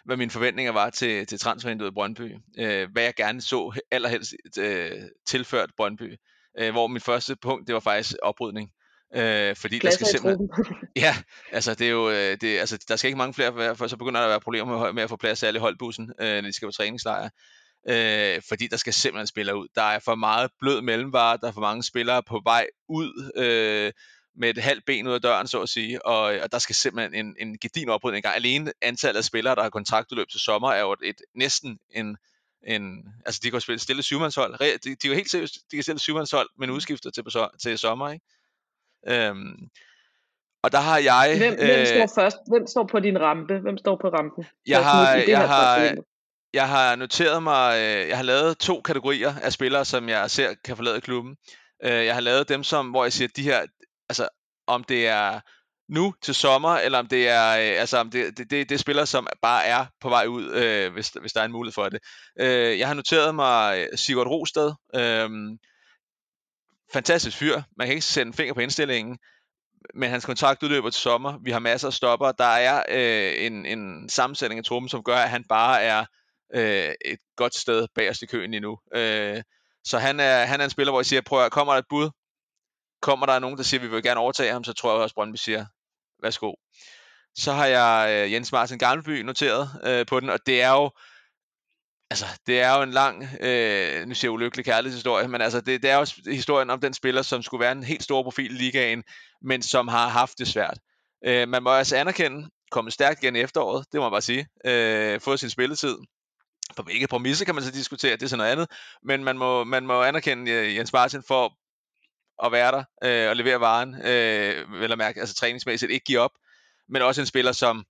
hvad 0.04 0.16
mine 0.16 0.30
forventninger 0.30 0.72
var 0.72 0.90
til, 0.90 1.26
til 1.26 1.38
transfervinduet 1.38 1.90
i 1.90 1.94
Brøndby. 1.94 2.34
Øh, 2.58 2.88
hvad 2.92 3.02
jeg 3.02 3.14
gerne 3.16 3.40
så 3.40 3.80
allerhelst 3.90 4.34
øh, 4.58 4.90
tilført 5.26 5.70
Brøndby. 5.76 6.16
Øh, 6.58 6.70
hvor 6.70 6.86
min 6.86 7.00
første 7.00 7.36
punkt, 7.36 7.66
det 7.66 7.74
var 7.74 7.80
faktisk 7.80 8.16
oprydning. 8.22 8.70
Øh, 9.16 9.56
fordi 9.56 9.78
Pladser 9.78 9.98
der 9.98 10.06
skal 10.06 10.06
simpelthen... 10.06 10.50
ja, 11.04 11.16
altså 11.52 11.74
det 11.74 11.86
er 11.86 11.90
jo, 11.90 12.10
øh, 12.10 12.36
det, 12.40 12.58
altså, 12.58 12.84
der 12.88 12.96
skal 12.96 13.08
ikke 13.08 13.18
mange 13.18 13.34
flere, 13.34 13.76
for 13.76 13.86
så 13.86 13.96
begynder 13.96 14.20
der 14.20 14.26
at 14.26 14.30
være 14.30 14.40
problemer 14.40 14.78
med, 14.78 14.92
med 14.92 15.02
at 15.02 15.08
få 15.08 15.16
plads 15.16 15.42
alle 15.42 15.60
holdbussen, 15.60 16.12
øh, 16.20 16.34
når 16.34 16.48
de 16.48 16.52
skal 16.52 16.68
på 16.68 16.72
træningslejr. 16.72 17.28
Øh, 17.88 18.42
fordi 18.48 18.66
der 18.66 18.76
skal 18.76 18.92
simpelthen 18.92 19.26
spillere 19.26 19.56
ud. 19.56 19.68
Der 19.74 19.82
er 19.82 19.98
for 19.98 20.14
meget 20.14 20.50
blød 20.60 20.82
mellemvare, 20.82 21.38
der 21.40 21.48
er 21.48 21.52
for 21.52 21.60
mange 21.60 21.82
spillere 21.82 22.22
på 22.22 22.40
vej 22.44 22.66
ud, 22.88 23.30
øh, 23.36 23.92
med 24.36 24.50
et 24.50 24.58
halvt 24.58 24.84
ben 24.84 25.06
ud 25.06 25.12
af 25.12 25.20
døren, 25.20 25.46
så 25.46 25.62
at 25.62 25.68
sige, 25.68 26.06
og, 26.06 26.22
og 26.22 26.52
der 26.52 26.58
skal 26.58 26.74
simpelthen 26.74 27.26
en, 27.26 27.36
en 27.38 27.58
gedin 27.58 27.88
oprydning 27.88 28.18
i 28.18 28.22
gang. 28.22 28.36
Alene 28.36 28.72
antallet 28.82 29.18
af 29.18 29.24
spillere, 29.24 29.54
der 29.54 29.62
har 29.62 29.70
kontraktudløb 29.70 30.28
til 30.28 30.40
sommer, 30.40 30.72
er 30.72 30.80
jo 30.80 30.92
et, 30.92 30.98
et 31.02 31.16
næsten 31.34 31.78
en, 31.90 32.16
en, 32.66 33.04
altså 33.26 33.40
de 33.44 33.50
kan 33.50 33.60
spille 33.60 33.78
stille 33.78 34.02
syvmandshold. 34.02 34.58
De, 34.58 34.94
de, 34.94 35.08
kan 35.08 35.14
helt 35.14 35.30
seriøst, 35.30 35.54
de 35.70 35.76
kan 35.76 35.82
stille 35.82 35.98
syvmandshold, 35.98 36.48
men 36.58 36.70
udskifter 36.70 37.10
til, 37.10 37.24
til 37.62 37.78
sommer, 37.78 38.10
ikke? 38.10 38.26
Øhm, 39.08 39.68
og 40.62 40.72
der 40.72 40.78
har 40.78 40.98
jeg... 40.98 41.34
Hvem, 41.38 41.52
øh, 41.52 41.58
hvem 41.58 41.86
står 41.86 42.22
først? 42.22 42.36
Hvem 42.48 42.66
står 42.66 42.86
på 42.86 43.00
din 43.00 43.20
rampe? 43.20 43.58
Hvem 43.58 43.78
står 43.78 43.96
på 43.96 44.08
rampen? 44.08 44.46
Jeg 44.66 44.84
har, 44.84 45.14
jeg 45.14 45.48
har, 45.48 45.94
jeg 46.54 46.68
har 46.68 46.96
noteret 46.96 47.42
mig, 47.42 47.76
øh, 47.76 48.08
jeg 48.08 48.16
har 48.16 48.24
lavet 48.24 48.58
to 48.58 48.80
kategorier 48.80 49.34
af 49.42 49.52
spillere, 49.52 49.84
som 49.84 50.08
jeg 50.08 50.30
ser 50.30 50.54
kan 50.64 50.76
forlade 50.76 51.00
klubben. 51.00 51.36
Øh, 51.84 51.90
jeg 51.90 52.14
har 52.14 52.20
lavet 52.20 52.48
dem, 52.48 52.62
som, 52.62 52.90
hvor 52.90 53.04
jeg 53.04 53.12
siger, 53.12 53.28
at 53.28 53.36
de 53.36 53.42
her, 53.42 53.66
altså 54.10 54.28
om 54.66 54.84
det 54.84 55.06
er 55.06 55.40
nu 55.88 56.14
til 56.22 56.34
sommer, 56.34 56.74
eller 56.76 56.98
om 56.98 57.06
det 57.06 57.28
er, 57.28 57.50
øh, 57.50 57.80
altså 57.80 57.98
om 57.98 58.10
det, 58.10 58.38
det, 58.38 58.50
det, 58.50 58.68
det 58.68 58.74
er 58.74 58.78
spillere, 58.78 59.06
som 59.06 59.26
bare 59.42 59.64
er 59.64 59.86
på 60.00 60.08
vej 60.08 60.26
ud, 60.26 60.50
øh, 60.50 60.92
hvis, 60.92 61.08
hvis 61.08 61.32
der 61.32 61.40
er 61.40 61.44
en 61.44 61.52
mulighed 61.52 61.72
for 61.72 61.88
det. 61.88 62.00
Øh, 62.40 62.78
jeg 62.78 62.86
har 62.86 62.94
noteret 62.94 63.34
mig 63.34 63.78
øh, 63.78 63.98
Sigurd 63.98 64.26
Rosted, 64.26 64.72
øh, 64.94 65.30
fantastisk 66.92 67.36
fyr, 67.36 67.62
man 67.76 67.86
kan 67.86 67.94
ikke 67.94 68.06
sætte 68.06 68.28
en 68.28 68.34
finger 68.34 68.54
på 68.54 68.60
indstillingen, 68.60 69.18
men 69.94 70.10
hans 70.10 70.26
kontrakt 70.26 70.62
udløber 70.62 70.90
til 70.90 71.00
sommer, 71.00 71.38
vi 71.44 71.50
har 71.50 71.58
masser 71.58 71.88
af 71.88 71.94
stopper, 71.94 72.32
der 72.32 72.44
er 72.44 72.82
øh, 72.88 73.46
en, 73.46 73.66
en 73.66 74.08
sammensætning 74.08 74.58
af 74.58 74.64
truppen, 74.64 74.88
som 74.88 75.02
gør, 75.02 75.16
at 75.16 75.30
han 75.30 75.44
bare 75.48 75.82
er 75.82 76.04
øh, 76.54 76.94
et 77.04 77.18
godt 77.36 77.54
sted 77.54 77.86
bagerst 77.94 78.22
i 78.22 78.26
køen 78.26 78.54
endnu. 78.54 78.78
Øh, 78.94 79.42
så 79.84 79.98
han 79.98 80.20
er, 80.20 80.44
han 80.44 80.60
er 80.60 80.64
en 80.64 80.70
spiller, 80.70 80.92
hvor 80.92 81.00
jeg 81.00 81.06
siger, 81.06 81.22
prøv 81.26 81.44
at 81.44 81.52
kommer 81.52 81.72
der 81.72 81.78
et 81.78 81.84
bud, 81.88 82.10
kommer 83.02 83.26
der 83.26 83.38
nogen, 83.38 83.56
der 83.56 83.62
siger, 83.62 83.80
at 83.80 83.84
vi 83.84 83.90
vil 83.90 84.02
gerne 84.02 84.20
overtage 84.20 84.52
ham, 84.52 84.64
så 84.64 84.72
tror 84.72 84.92
jeg 84.92 85.02
også, 85.02 85.14
Brøndby 85.14 85.36
siger, 85.36 85.66
værsgo. 86.22 86.54
Så 87.34 87.52
har 87.52 87.66
jeg 87.66 88.10
øh, 88.10 88.32
Jens 88.32 88.52
Martin 88.52 88.78
Garnby 88.78 89.20
noteret 89.20 89.70
øh, 89.84 90.06
på 90.06 90.20
den, 90.20 90.30
og 90.30 90.38
det 90.46 90.62
er 90.62 90.70
jo, 90.70 90.90
altså, 92.10 92.26
det 92.46 92.60
er 92.60 92.76
jo 92.76 92.82
en 92.82 92.90
lang, 92.90 93.22
øh, 93.40 94.06
nu 94.06 94.14
siger 94.14 94.28
jeg 94.28 94.32
ulykkelig 94.32 94.64
kærlighedshistorie, 94.64 95.28
men 95.28 95.40
altså, 95.40 95.60
det, 95.60 95.82
det 95.82 95.90
er 95.90 95.96
også 95.96 96.14
historien 96.26 96.70
om 96.70 96.80
den 96.80 96.94
spiller, 96.94 97.22
som 97.22 97.42
skulle 97.42 97.60
være 97.60 97.72
en 97.72 97.84
helt 97.84 98.02
stor 98.02 98.22
profil 98.22 98.54
i 98.54 98.58
ligaen, 98.58 99.04
men 99.42 99.62
som 99.62 99.88
har 99.88 100.08
haft 100.08 100.38
det 100.38 100.48
svært. 100.48 100.78
Øh, 101.26 101.48
man 101.48 101.62
må 101.62 101.70
altså 101.70 101.96
anerkende, 101.96 102.48
kommet 102.70 102.92
stærkt 102.92 103.22
igen 103.22 103.36
i 103.36 103.40
efteråret, 103.40 103.86
det 103.92 103.98
må 103.98 104.04
man 104.04 104.12
bare 104.12 104.22
sige, 104.22 104.46
øh, 104.64 105.20
fået 105.20 105.40
sin 105.40 105.50
spilletid, 105.50 105.96
på 106.76 106.82
hvilke 106.82 107.06
præmisser 107.06 107.44
kan 107.44 107.54
man 107.54 107.64
så 107.64 107.70
diskutere, 107.70 108.12
det 108.12 108.22
er 108.22 108.26
sådan 108.28 108.38
noget 108.38 108.52
andet, 108.52 108.68
men 109.02 109.24
man 109.24 109.38
må, 109.38 109.64
man 109.64 109.86
må 109.86 110.02
anerkende 110.02 110.52
øh, 110.52 110.76
Jens 110.76 110.92
Martin 110.92 111.22
for 111.28 111.52
at 112.44 112.52
være 112.52 112.72
der 112.72 112.84
øh, 113.04 113.30
og 113.30 113.36
levere 113.36 113.60
varen, 113.60 113.94
øh, 113.94 114.80
vel 114.80 114.92
at 114.92 114.98
mærke, 114.98 115.20
altså 115.20 115.34
træningsmæssigt 115.34 115.92
ikke 115.92 116.04
give 116.04 116.18
op, 116.18 116.32
men 116.88 117.02
også 117.02 117.20
en 117.20 117.26
spiller, 117.26 117.52
som 117.52 117.84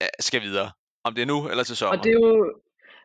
ja, 0.00 0.06
skal 0.20 0.42
videre. 0.42 0.70
Om 1.04 1.14
det 1.14 1.22
er 1.22 1.26
nu 1.26 1.48
eller 1.48 1.64
til 1.64 1.76
sommer. 1.76 1.98
Og 1.98 2.04
det 2.04 2.10
er 2.10 2.14
jo, 2.14 2.54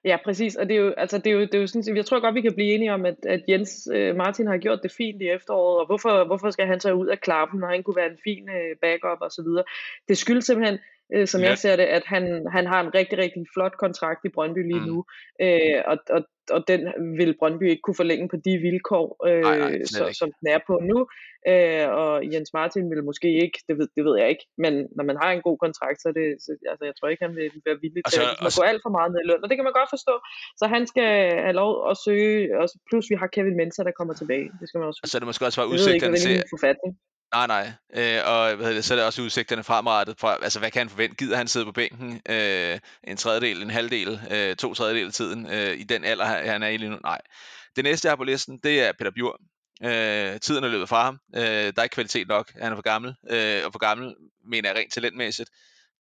Ja, 0.04 0.18
præcis. 0.26 0.56
Og 0.56 0.70
det 0.70 0.76
er 0.76 0.80
jo, 0.80 0.94
altså, 0.98 1.18
det 1.18 1.28
er 1.28 1.32
jo, 1.32 1.42
det 1.42 1.56
er 1.56 1.60
jo 1.60 1.68
sådan, 1.68 1.98
jeg 1.98 2.06
tror 2.06 2.20
godt, 2.20 2.36
vi 2.36 2.42
kan 2.42 2.54
blive 2.54 2.74
enige 2.74 2.94
om, 2.94 3.06
at, 3.06 3.16
at 3.26 3.44
Jens 3.50 3.88
øh, 3.94 4.16
Martin 4.16 4.48
har 4.48 4.58
gjort 4.58 4.80
det 4.84 4.92
fint 4.92 5.22
i 5.22 5.28
efteråret, 5.28 5.80
og 5.80 5.86
hvorfor, 5.86 6.24
hvorfor 6.24 6.50
skal 6.52 6.68
han 6.68 6.80
så 6.80 6.94
ud 6.94 7.08
af 7.08 7.22
klappen, 7.22 7.60
når 7.60 7.68
han 7.68 7.84
kunne 7.84 7.96
være 7.96 8.12
en 8.12 8.20
fin 8.24 8.50
øh, 8.50 8.76
backup 8.82 9.22
og 9.22 9.32
så 9.32 9.42
videre. 9.42 9.64
Det 10.08 10.18
skyldes 10.18 10.46
simpelthen, 10.46 10.80
øh, 11.14 11.28
som 11.28 11.42
ja. 11.42 11.50
jeg 11.50 11.58
ser 11.58 11.76
det, 11.76 11.84
at 11.84 12.04
han, 12.06 12.24
han 12.52 12.66
har 12.68 12.80
en 12.82 12.94
rigtig, 12.96 13.18
rigtig 13.18 13.44
flot 13.54 13.76
kontrakt 13.78 14.22
i 14.26 14.30
Brøndby 14.30 14.62
lige 14.72 14.80
mm. 14.80 14.88
nu, 14.92 15.06
øh, 15.42 15.82
og, 15.92 15.98
og, 16.10 16.22
og 16.56 16.64
den 16.68 16.82
vil 17.20 17.36
Brøndby 17.40 17.70
ikke 17.70 17.82
kunne 17.82 18.02
forlænge 18.04 18.30
på 18.30 18.38
de 18.46 18.58
vilkår, 18.58 19.08
øh, 19.28 19.42
nej, 19.42 19.58
nej, 19.60 19.84
så, 19.84 20.04
som 20.20 20.30
den 20.40 20.48
er 20.56 20.60
på 20.68 20.80
nu. 20.92 21.00
Øh, 21.52 21.88
og 22.02 22.12
Jens 22.34 22.52
Martin 22.54 22.90
vil 22.92 23.04
måske 23.10 23.30
ikke, 23.44 23.58
det 23.68 23.74
ved, 23.80 23.88
det 23.96 24.04
ved 24.08 24.16
jeg 24.22 24.30
ikke, 24.34 24.46
men 24.64 24.74
når 24.98 25.04
man 25.10 25.18
har 25.22 25.30
en 25.32 25.46
god 25.48 25.58
kontrakt, 25.66 26.00
så, 26.02 26.10
det, 26.18 26.26
så 26.44 26.50
altså, 26.72 26.84
jeg 26.90 26.96
tror 26.96 27.08
ikke, 27.10 27.26
han 27.28 27.36
vil 27.36 27.52
være 27.68 27.80
villig 27.84 28.02
til 28.04 28.20
altså, 28.20 28.48
at 28.48 28.54
gå 28.58 28.62
alt 28.72 28.82
for 28.86 28.94
meget 28.98 29.10
ned 29.12 29.22
i 29.24 29.28
løn, 29.30 29.44
og 29.44 29.50
det 29.50 29.58
kan 29.58 29.68
man 29.68 29.78
godt 29.80 29.94
forstå. 29.96 30.16
Så 30.60 30.66
han 30.76 30.84
skal 30.92 31.12
have 31.46 31.58
lov 31.64 31.72
at 31.92 31.96
søge, 32.06 32.38
og 32.60 32.66
plus 32.90 33.06
vi 33.12 33.16
har 33.22 33.28
Kevin 33.36 33.58
Mensah, 33.60 33.86
der 33.88 33.96
kommer 34.00 34.14
tilbage. 34.22 34.48
Det 34.60 34.66
skal 34.68 34.78
man 34.80 34.88
også. 34.90 35.00
Så 35.12 35.18
er 35.18 35.22
det 35.22 35.30
måske 35.32 35.46
også 35.48 35.60
være 35.62 35.72
udsigterne 35.74 36.18
til... 36.26 36.36
Forfatning. 36.56 36.92
Nej, 37.34 37.48
nej. 37.48 37.72
Øh, 37.94 38.22
og 38.26 38.56
hvad 38.56 38.76
det, 38.76 38.86
så 38.86 38.94
er 38.94 38.96
det 38.96 39.06
også 39.06 39.22
udsigterne 39.22 39.64
fremrettet. 39.64 40.20
Fra, 40.20 40.38
altså, 40.42 40.60
hvad 40.60 40.72
kan 40.72 40.80
han 40.80 40.90
forvente? 40.90 41.16
Gider 41.16 41.38
han 41.38 41.48
sidde 41.48 41.66
på 41.66 41.72
bænken 41.72 42.22
øh, 42.30 42.80
en 43.04 43.18
tredjedel, 43.18 43.62
en 43.62 43.70
halvdel, 43.70 44.22
øh, 44.32 44.56
to 44.56 44.74
tredjedel 44.74 45.08
af 45.08 45.14
tiden 45.14 45.50
øh, 45.50 45.80
i 45.80 45.84
den 45.84 46.04
alder, 46.04 46.26
han 46.26 46.64
er 46.64 46.68
i 46.68 46.78
lige 46.78 46.90
nu? 46.90 46.98
Nej. 47.04 47.22
Det 47.76 47.84
næste, 47.84 48.06
jeg 48.06 48.12
har 48.12 48.16
på 48.16 48.24
listen, 48.24 48.58
det 48.58 48.82
er 48.82 48.92
Peter 48.92 49.12
Bjur. 49.12 49.40
Øh, 49.84 50.40
tiden 50.40 50.64
er 50.64 50.68
løbet 50.68 50.90
fra 50.90 51.04
ham. 51.04 51.20
Øh, 51.36 51.42
der 51.42 51.74
er 51.78 51.84
ikke 51.84 51.94
kvalitet 51.94 52.28
nok. 52.28 52.52
Han 52.62 52.72
er 52.72 52.76
for 52.76 52.82
gammel. 52.82 53.16
Øh, 53.30 53.66
og 53.66 53.72
for 53.72 53.80
gammel 53.80 54.16
mener 54.46 54.70
jeg 54.70 54.78
rent 54.78 54.94
talentmæssigt. 54.94 55.50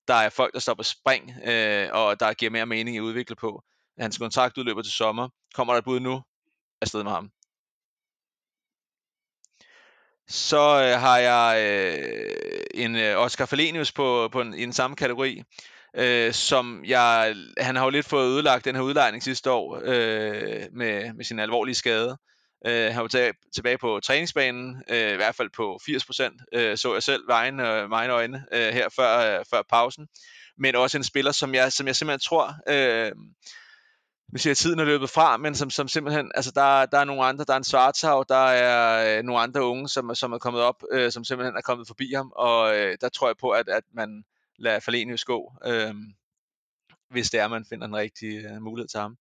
Der 0.08 0.13
er 0.13 0.30
folk, 0.30 0.54
der 0.54 0.60
står 0.60 0.74
på 0.74 0.84
spring, 0.84 1.34
øh, 1.46 1.88
og 1.92 2.20
der 2.20 2.34
giver 2.34 2.52
mere 2.52 2.65
mening 2.65 2.98
at 2.98 3.02
udvikle 3.02 3.36
på. 3.36 3.63
Hans 4.00 4.18
kontrakt 4.18 4.58
udløber 4.58 4.82
til 4.82 4.92
sommer. 4.92 5.30
Kommer 5.56 5.74
der 5.74 5.78
et 5.78 5.84
bud 5.84 6.00
nu? 6.00 6.22
Afsted 6.82 7.04
med 7.04 7.12
ham. 7.12 7.32
Så 10.30 10.58
øh, 10.58 11.02
har 11.02 11.18
jeg 11.18 11.63
øh, 11.63 12.63
en 12.74 12.96
øh, 12.96 13.18
Oscar 13.18 13.46
Falenius 13.46 13.92
på, 13.92 14.30
på 14.32 14.42
en, 14.42 14.54
i 14.54 14.62
den 14.62 14.74
samme 14.74 14.96
kategori. 14.96 15.44
øh, 15.96 16.34
som 16.34 16.84
jeg, 16.86 17.36
han 17.58 17.76
har 17.76 17.84
jo 17.84 17.89
lidt 17.89 18.06
fået 18.06 18.28
ødelagt 18.28 18.65
den 18.65 18.76
her 18.76 18.82
udlejning 18.82 19.24
sidste 19.24 19.52
år 19.52 19.82
øh, 19.84 20.68
med, 20.72 21.13
med 21.13 21.26
sin 21.26 21.39
alvorlige 21.39 21.76
skade. 21.76 22.18
Øh, 22.68 22.94
han 22.94 23.02
var 23.02 23.08
tilbage, 23.08 23.34
tilbage 23.56 23.78
på 23.78 24.00
træningsbanen, 24.04 24.84
øh, 24.89 25.13
i 25.13 25.15
hvert 25.15 25.36
fald 25.36 25.50
på 25.56 25.80
80%, 25.84 26.60
øh, 26.60 26.78
så 26.78 26.94
jeg 26.94 27.04
selv 27.04 27.28
vejen 27.28 27.60
og 27.60 27.89
mine 27.89 28.13
øjne 28.13 28.46
øh, 28.54 28.74
her 28.74 28.89
før, 28.96 29.39
øh, 29.39 29.46
før 29.50 29.62
pausen. 29.70 30.08
Men 30.58 30.76
også 30.76 30.98
en 30.98 31.04
spiller, 31.04 31.32
som 31.32 31.56
jeg, 31.56 31.72
som 31.72 31.88
jeg 31.88 31.96
simpelthen 31.96 32.20
tror, 32.20 32.56
øh, 32.70 33.12
nu 34.32 34.38
siger 34.38 34.52
jeg, 34.52 34.58
tiden 34.58 34.80
er 34.80 34.84
løbet 34.84 35.10
fra, 35.10 35.38
men 35.38 35.56
som, 35.56 35.70
som 35.70 35.88
simpelthen, 35.88 36.32
altså 36.36 36.52
der, 36.52 36.86
der 36.86 37.00
er 37.00 37.04
nogle 37.04 37.26
andre, 37.26 37.46
der 37.46 37.54
er 37.54 37.58
en 37.58 37.63
Svarthav, 37.63 38.26
der 38.30 38.36
er 38.36 39.18
øh, 39.18 39.24
nogle 39.24 39.42
andre 39.42 39.65
unge, 39.65 39.89
som, 39.89 40.15
som 40.15 40.34
er 40.34 40.38
kommet 40.38 40.62
op, 40.62 40.84
øh, 40.92 41.12
som 41.12 41.24
simpelthen 41.24 41.58
er 41.58 41.62
kommet 41.62 41.88
forbi 41.88 42.13
ham, 42.15 42.32
og 42.36 42.78
øh, 42.78 42.98
der 43.02 43.10
tror 43.10 43.28
jeg 43.28 43.38
på, 43.38 43.50
at, 43.50 43.70
at 43.70 43.84
man 43.94 44.24
lader 44.60 44.80
Falenius 44.80 45.26
gå, 45.26 45.54
øh, 45.65 45.94
hvis 47.10 47.30
det 47.30 47.39
er, 47.39 47.48
man 47.48 47.65
finder 47.70 47.88
den 47.88 47.96
rigtige 47.96 48.50
øh, 48.50 48.62
mulighed 48.62 48.88
til 48.88 49.00
ham. 49.00 49.18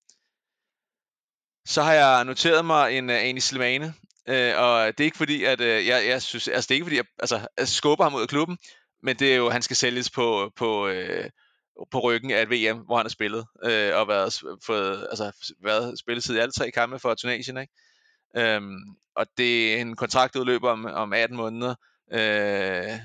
Så 1.66 1.82
har 1.82 1.92
jeg 1.92 2.24
noteret 2.24 2.64
mig 2.64 2.98
en 2.98 3.10
øh, 3.10 3.16
uh, 3.16 3.22
Anis 3.22 3.44
Slimane, 3.44 3.94
øh, 4.28 4.52
og 4.56 4.86
det 4.86 5.00
er 5.00 5.04
ikke 5.04 5.16
fordi, 5.16 5.44
at 5.44 5.60
øh, 5.60 5.86
jeg, 5.86 6.06
jeg 6.06 6.22
synes, 6.22 6.48
altså 6.48 6.68
det 6.68 6.70
er 6.70 6.76
ikke 6.76 6.84
fordi, 6.84 6.96
jeg, 6.96 7.04
altså, 7.18 7.48
jeg 7.58 7.68
skubber 7.68 8.04
ham 8.04 8.14
ud 8.14 8.22
af 8.22 8.28
klubben, 8.28 8.58
men 9.02 9.16
det 9.16 9.32
er 9.32 9.36
jo, 9.36 9.50
han 9.50 9.62
skal 9.62 9.76
sælges 9.76 10.10
på, 10.10 10.52
på, 10.56 10.88
øh, 10.88 11.30
på 11.90 12.00
ryggen 12.00 12.30
af 12.30 12.42
et 12.42 12.50
VM, 12.50 12.78
hvor 12.78 12.96
han 12.96 13.04
har 13.04 13.10
spillet, 13.10 13.46
øh, 13.64 13.96
og 13.96 14.08
været, 14.08 14.34
fået, 14.66 15.06
altså, 15.10 15.54
været 15.62 15.98
spilletid 15.98 16.36
i 16.36 16.38
alle 16.38 16.52
tre 16.52 16.70
kampe 16.70 16.98
for 16.98 17.14
Tunesien, 17.14 17.58
ikke? 17.58 17.72
Øhm, 18.36 18.76
og 19.16 19.26
det 19.38 19.74
er 19.74 19.80
en 19.80 19.96
kontraktudløber 19.96 20.70
om, 20.70 20.84
om 20.84 21.12
18 21.12 21.36
måneder. 21.36 21.74
Øh, 22.12 22.98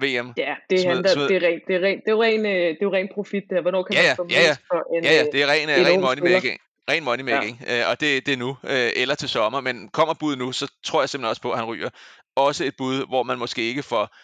VM. 0.00 0.32
Ja, 0.36 0.54
det 0.70 0.76
er, 0.76 0.82
smid, 0.82 0.94
han, 0.94 1.04
der, 1.04 1.12
smid. 1.12 1.28
det 1.28 1.36
er, 1.36 1.48
ren, 1.48 1.60
det 1.66 1.74
er, 1.76 1.80
ren, 1.80 2.00
det 2.06 2.10
er 2.12 2.22
ren, 2.22 2.46
øh, 2.46 2.52
det 2.52 2.82
er 2.82 2.92
ren 2.92 3.08
profit 3.14 3.44
der. 3.50 3.60
Hvornår 3.60 3.82
kan 3.82 3.96
ja, 3.96 4.02
ja, 4.02 4.08
man 4.08 4.16
få 4.16 4.26
ja, 4.30 4.42
ja. 4.42 4.56
for 4.70 4.96
en, 4.96 5.04
ja, 5.04 5.12
ja, 5.12 5.24
det 5.32 5.42
er 5.42 5.46
ren, 5.46 5.68
en 5.68 5.86
ren 5.86 6.00
money 6.00 6.22
making. 6.32 6.60
Ren 6.90 7.04
money 7.04 7.24
making, 7.24 7.60
ja. 7.66 7.80
øh, 7.80 7.90
og 7.90 8.00
det, 8.00 8.26
det 8.26 8.32
er 8.32 8.36
nu, 8.36 8.56
øh, 8.64 8.90
eller 8.96 9.14
til 9.14 9.28
sommer, 9.28 9.60
men 9.60 9.88
kommer 9.88 10.14
bud 10.14 10.36
nu, 10.36 10.52
så 10.52 10.72
tror 10.84 11.02
jeg 11.02 11.08
simpelthen 11.08 11.30
også 11.30 11.42
på, 11.42 11.52
at 11.52 11.58
han 11.58 11.66
ryger. 11.66 11.90
Også 12.36 12.64
et 12.64 12.74
bud, 12.78 13.06
hvor 13.08 13.22
man 13.22 13.38
måske 13.38 13.62
ikke 13.62 13.82
får 13.82 14.16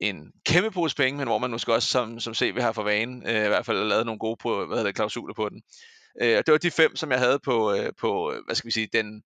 en 0.00 0.32
kæmpe 0.46 0.70
pose 0.70 0.96
penge, 0.96 1.18
men 1.18 1.28
hvor 1.28 1.38
man 1.38 1.50
måske 1.50 1.74
også 1.74 1.88
som, 1.88 2.20
som 2.20 2.34
CV 2.34 2.60
har 2.60 2.72
for 2.72 2.82
vane, 2.82 3.30
øh, 3.30 3.44
i 3.44 3.48
hvert 3.48 3.66
fald 3.66 3.84
lavet 3.84 4.06
nogle 4.06 4.18
gode 4.18 4.36
på, 4.42 4.66
hvad 4.66 4.76
hedder 4.76 4.88
det, 4.88 4.94
klausuler 4.94 5.34
på 5.34 5.48
den. 5.48 5.62
Øh, 6.22 6.38
og 6.38 6.46
det 6.46 6.52
var 6.52 6.58
de 6.58 6.70
fem, 6.70 6.96
som 6.96 7.10
jeg 7.10 7.18
havde 7.18 7.38
på, 7.44 7.74
øh, 7.74 7.92
på 8.00 8.34
hvad 8.46 8.54
skal 8.54 8.66
vi 8.66 8.72
sige, 8.72 8.88
den 8.92 9.22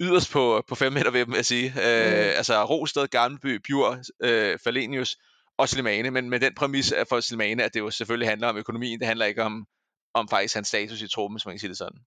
yderst 0.00 0.32
på, 0.32 0.64
på 0.68 0.74
5 0.74 0.92
meter 0.92 1.10
ved 1.10 1.26
dem, 1.26 1.34
jeg 1.34 1.44
sige. 1.44 1.66
Øh, 1.66 2.12
mm. 2.12 2.36
Altså 2.36 2.64
Rosted, 2.64 3.08
Gammelby, 3.08 3.60
Bjur, 3.66 3.98
øh, 4.22 4.58
Falenius 4.64 5.16
og 5.58 5.68
Slimane, 5.68 6.10
men 6.10 6.30
med 6.30 6.40
den 6.40 6.54
præmis 6.54 6.94
for 7.08 7.20
Slimane, 7.20 7.64
at 7.64 7.74
det 7.74 7.80
jo 7.80 7.90
selvfølgelig 7.90 8.28
handler 8.28 8.48
om 8.48 8.56
økonomien, 8.56 8.98
det 8.98 9.06
handler 9.06 9.26
ikke 9.26 9.42
om, 9.42 9.66
om 10.14 10.28
faktisk 10.28 10.54
hans 10.54 10.68
status 10.68 11.02
i 11.02 11.08
truppen, 11.08 11.36
hvis 11.36 11.46
man 11.46 11.52
kan 11.52 11.60
sige 11.60 11.68
det 11.68 11.78
sådan. 11.78 11.98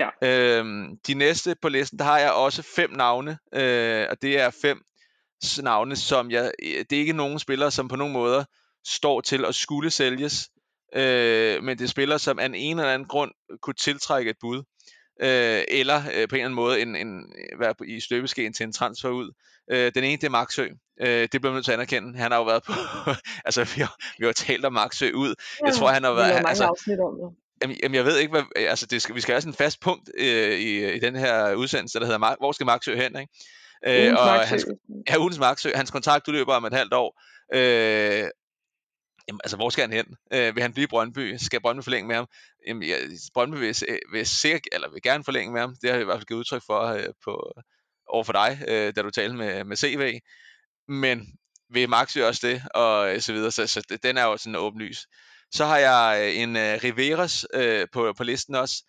Ja. 0.00 0.08
Øhm, 0.22 0.98
de 1.06 1.14
næste 1.14 1.56
på 1.62 1.68
listen, 1.68 1.98
der 1.98 2.04
har 2.04 2.18
jeg 2.18 2.32
også 2.32 2.62
fem 2.76 2.90
navne, 2.90 3.38
øh, 3.54 4.06
og 4.10 4.22
det 4.22 4.40
er 4.40 4.50
fem 4.50 4.82
navne, 5.62 5.96
som 5.96 6.30
jeg, 6.30 6.52
det 6.60 6.92
er 6.92 7.00
ikke 7.00 7.12
nogen 7.12 7.38
spillere, 7.38 7.70
som 7.70 7.88
på 7.88 7.96
nogen 7.96 8.12
måder 8.12 8.44
står 8.86 9.20
til 9.20 9.44
at 9.44 9.54
skulle 9.54 9.90
sælges, 9.90 10.48
øh, 10.94 11.62
men 11.62 11.78
det 11.78 11.84
er 11.84 11.88
spillere, 11.88 12.18
som 12.18 12.38
af 12.38 12.50
en 12.54 12.78
eller 12.78 12.92
anden 12.92 13.08
grund 13.08 13.32
kunne 13.62 13.74
tiltrække 13.74 14.30
et 14.30 14.36
bud, 14.40 14.62
øh, 15.22 15.62
eller 15.68 15.96
øh, 15.96 16.28
på 16.28 16.34
en 16.34 16.40
eller 16.40 16.44
anden 16.44 16.54
måde 16.54 16.80
en, 16.80 16.96
en, 16.96 17.32
være 17.58 17.74
i 17.86 18.00
støbeskeen 18.00 18.52
til 18.52 18.64
en 18.64 18.72
transfer 18.72 19.08
ud. 19.08 19.30
Øh, 19.70 19.92
den 19.94 20.04
ene, 20.04 20.16
det 20.16 20.24
er 20.24 20.30
Maxø. 20.30 20.68
Øh, 21.00 21.08
det 21.08 21.30
bliver 21.30 21.50
man 21.50 21.54
nødt 21.54 21.64
til 21.64 21.72
at 21.72 21.76
anerkende. 21.76 22.18
Han 22.18 22.30
har 22.30 22.38
jo 22.38 22.44
været 22.44 22.62
på, 22.62 22.72
altså 23.46 23.64
vi 23.64 23.80
har, 23.80 23.96
vi 24.18 24.26
har 24.26 24.32
talt 24.32 24.64
om 24.64 24.72
Maxø 24.72 25.12
ud. 25.14 25.34
Ja, 25.60 25.66
jeg 25.66 25.74
tror, 25.74 25.88
han 25.88 26.04
har 26.04 26.12
været... 26.12 26.34
mange 26.34 26.48
altså, 26.48 26.64
afsnit 26.64 27.00
om 27.00 27.14
det. 27.20 27.36
Jamen, 27.62 27.76
jamen, 27.82 27.94
jeg 27.94 28.04
ved 28.04 28.18
ikke, 28.18 28.30
hvad, 28.30 28.42
altså 28.56 28.86
det 28.86 29.02
skal, 29.02 29.14
vi 29.14 29.20
skal 29.20 29.32
have 29.32 29.40
sådan 29.40 29.52
en 29.52 29.56
fast 29.56 29.80
punkt 29.80 30.10
øh, 30.18 30.58
i, 30.58 30.94
i 30.94 30.98
den 30.98 31.16
her 31.16 31.54
udsendelse, 31.54 31.98
der 31.98 32.04
hedder, 32.04 32.36
hvor 32.38 32.52
skal 32.52 32.66
Maxø 32.66 32.96
hen, 32.96 33.18
ikke? 33.20 33.32
Øh, 33.86 34.12
og 34.12 34.40
hans, 34.40 34.66
ja, 35.08 35.18
ugens 35.18 35.38
Maxø, 35.38 35.70
hans 35.74 35.90
kontrakt 35.90 36.28
udløber 36.28 36.54
om 36.54 36.64
et 36.64 36.72
halvt 36.72 36.94
år. 36.94 37.22
Øh, 37.54 38.30
jamen, 39.28 39.40
altså, 39.44 39.56
hvor 39.56 39.70
skal 39.70 39.82
han 39.82 39.92
hen? 39.92 40.06
Øh, 40.32 40.54
vil 40.54 40.62
han 40.62 40.72
blive 40.72 40.88
Brøndby? 40.88 41.36
Skal 41.36 41.60
Brøndby 41.60 41.82
forlænge 41.82 42.08
med 42.08 42.16
ham? 42.16 42.26
Jamen, 42.66 42.82
ja, 42.82 42.96
Brøndby 43.34 43.56
vil, 43.56 43.76
vil, 44.12 44.26
sikkert, 44.26 44.68
eller 44.72 44.90
vil 44.90 45.02
gerne 45.02 45.24
forlænge 45.24 45.52
med 45.52 45.60
ham. 45.60 45.76
Det 45.82 45.90
har 45.90 45.96
jeg 45.96 46.02
i 46.02 46.04
hvert 46.04 46.18
fald 46.18 46.26
givet 46.26 46.38
udtryk 46.38 46.62
for 46.66 46.80
øh, 46.80 47.04
på, 47.24 47.52
over 48.06 48.24
for 48.24 48.32
dig, 48.32 48.58
øh, 48.68 48.92
da 48.96 49.02
du 49.02 49.10
talte 49.10 49.36
med, 49.36 49.64
med 49.64 49.76
CV. 49.76 50.20
Men 50.88 51.26
vil 51.70 51.88
Maxø 51.88 52.26
også 52.26 52.46
det? 52.46 52.62
Og 52.74 53.22
så 53.22 53.32
videre. 53.32 53.50
Så, 53.50 53.66
så 53.66 53.98
den 54.02 54.16
er 54.16 54.24
jo 54.24 54.36
sådan 54.36 54.56
åbenlys. 54.56 55.06
Så 55.50 55.64
har 55.64 55.78
jeg 55.78 56.20
øh, 56.22 56.42
en 56.42 56.56
uh, 56.56 56.62
Riveras 56.62 57.46
uh, 57.56 57.88
på, 57.92 58.12
på 58.16 58.24
listen 58.24 58.54
også. 58.54 58.84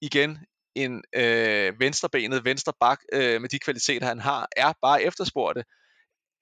Igen, 0.00 0.38
en 0.74 1.02
øh, 1.14 1.80
venstrebenet 1.80 2.44
venstre 2.44 2.72
bak 2.80 3.00
øh, 3.12 3.40
med 3.40 3.48
de 3.48 3.58
kvaliteter, 3.58 4.06
han 4.06 4.20
har, 4.20 4.48
er 4.56 4.72
bare 4.82 5.02
efterspurgte. 5.02 5.64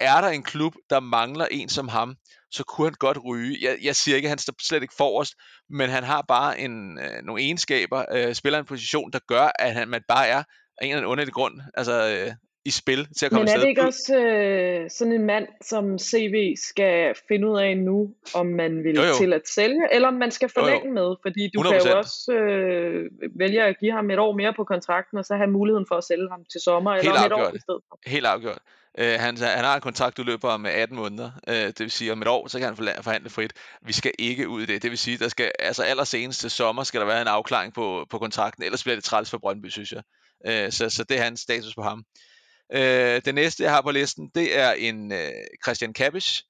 Er 0.00 0.20
der 0.20 0.28
en 0.28 0.42
klub, 0.42 0.74
der 0.90 1.00
mangler 1.00 1.46
en 1.50 1.68
som 1.68 1.88
ham, 1.88 2.16
så 2.50 2.64
kunne 2.64 2.86
han 2.86 2.94
godt 2.98 3.18
ryge. 3.24 3.58
Jeg, 3.62 3.78
jeg 3.82 3.96
siger 3.96 4.16
ikke, 4.16 4.26
at 4.26 4.30
han 4.30 4.38
står 4.38 4.54
slet 4.62 4.82
ikke 4.82 4.94
forrest, 4.96 5.34
men 5.70 5.90
han 5.90 6.04
har 6.04 6.22
bare 6.28 6.58
en, 6.58 6.98
øh, 6.98 7.22
nogle 7.24 7.42
egenskaber, 7.42 8.04
øh, 8.12 8.34
spiller 8.34 8.58
en 8.58 8.64
position, 8.64 9.12
der 9.12 9.18
gør, 9.28 9.50
at 9.58 9.74
han, 9.74 9.88
man 9.88 10.02
bare 10.08 10.26
er 10.28 10.42
af 10.78 10.84
en 10.84 10.90
eller 10.90 10.96
anden 10.96 11.10
underlig 11.10 11.34
grund. 11.34 11.60
Altså, 11.74 11.92
øh, 11.92 12.34
i 12.64 12.70
spil 12.70 13.08
til 13.18 13.26
at 13.26 13.32
komme 13.32 13.44
Men 13.44 13.54
er 13.54 13.60
det 13.60 13.68
ikke 13.68 13.82
også 13.82 14.16
øh, 14.16 14.90
sådan 14.90 15.12
en 15.12 15.26
mand, 15.26 15.46
som 15.62 15.98
CV 15.98 16.54
skal 16.68 17.14
finde 17.28 17.48
ud 17.48 17.58
af 17.58 17.78
nu, 17.78 18.14
om 18.34 18.46
man 18.46 18.84
vil 18.84 18.94
jo, 18.94 19.02
jo. 19.02 19.14
til 19.18 19.32
at 19.32 19.42
sælge, 19.48 19.94
eller 19.94 20.08
om 20.08 20.14
man 20.14 20.30
skal 20.30 20.48
forlænge 20.48 20.88
jo, 20.88 20.94
jo. 21.00 21.08
med? 21.08 21.16
Fordi 21.22 21.50
du 21.54 21.60
100%. 21.60 21.70
kan 21.70 21.90
jo 21.90 21.98
også 21.98 22.32
øh, 22.32 23.10
vælge 23.38 23.62
at 23.62 23.78
give 23.80 23.92
ham 23.92 24.10
et 24.10 24.18
år 24.18 24.32
mere 24.36 24.52
på 24.56 24.64
kontrakten, 24.64 25.18
og 25.18 25.24
så 25.24 25.34
have 25.34 25.50
muligheden 25.50 25.86
for 25.88 25.94
at 25.94 26.04
sælge 26.04 26.28
ham 26.30 26.44
til 26.52 26.60
sommer, 26.60 26.94
Helt 26.94 27.04
eller 27.04 27.20
om 27.20 27.26
et 27.26 27.32
afgjort. 27.32 27.52
år 27.52 27.56
i 27.56 27.58
stedet 27.58 27.82
for. 27.88 27.98
Helt 28.06 28.26
afgjort. 28.26 28.58
Uh, 28.98 29.04
han, 29.04 29.36
han 29.36 29.64
har 29.64 29.74
en 29.74 29.80
kontraktudløber 29.80 30.56
med 30.56 30.70
18 30.70 30.96
måneder, 30.96 31.30
uh, 31.48 31.54
det 31.54 31.80
vil 31.80 31.90
sige 31.90 32.12
om 32.12 32.22
et 32.22 32.28
år, 32.28 32.48
så 32.48 32.58
kan 32.58 32.66
han 32.66 32.76
forhandle 33.02 33.30
frit. 33.30 33.52
Vi 33.82 33.92
skal 33.92 34.12
ikke 34.18 34.48
ud 34.48 34.62
i 34.62 34.66
det, 34.66 34.82
det 34.82 34.90
vil 34.90 34.98
sige, 34.98 35.18
der 35.18 35.28
skal, 35.28 35.52
altså 35.58 35.82
allersenest 35.82 36.40
til 36.40 36.50
sommer 36.50 36.82
skal 36.82 37.00
der 37.00 37.06
være 37.06 37.22
en 37.22 37.28
afklaring 37.28 37.74
på, 37.74 38.06
på 38.10 38.18
kontrakten, 38.18 38.64
ellers 38.64 38.82
bliver 38.82 38.96
det 38.96 39.04
træls 39.04 39.30
for 39.30 39.38
Brøndby, 39.38 39.68
synes 39.68 39.92
jeg. 39.92 40.02
Uh, 40.48 40.72
så, 40.72 40.90
så 40.90 41.04
det 41.04 41.18
er 41.18 41.22
hans 41.22 41.40
status 41.40 41.74
på 41.74 41.82
ham. 41.82 42.04
Øh, 42.74 43.22
det 43.24 43.34
næste, 43.34 43.62
jeg 43.62 43.72
har 43.72 43.82
på 43.82 43.90
listen, 43.90 44.30
det 44.34 44.58
er 44.58 44.72
en 44.72 45.12
øh, 45.12 45.32
Christian 45.64 45.92
Kabisch. 45.92 46.42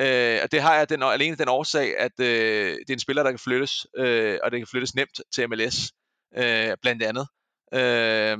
Øh, 0.00 0.40
og 0.42 0.52
det 0.52 0.62
har 0.62 0.76
jeg 0.76 0.88
den, 0.88 1.02
alene 1.02 1.36
den 1.36 1.48
årsag, 1.48 1.98
at 1.98 2.20
øh, 2.20 2.76
det 2.78 2.90
er 2.90 2.94
en 2.94 2.98
spiller, 2.98 3.22
der 3.22 3.30
kan 3.30 3.38
flyttes, 3.38 3.86
øh, 3.96 4.38
og 4.42 4.50
det 4.50 4.60
kan 4.60 4.66
flyttes 4.66 4.94
nemt 4.94 5.20
til 5.34 5.48
MLS, 5.48 5.92
øh, 6.36 6.76
blandt 6.82 7.02
andet. 7.02 7.26
Øh, 7.74 8.38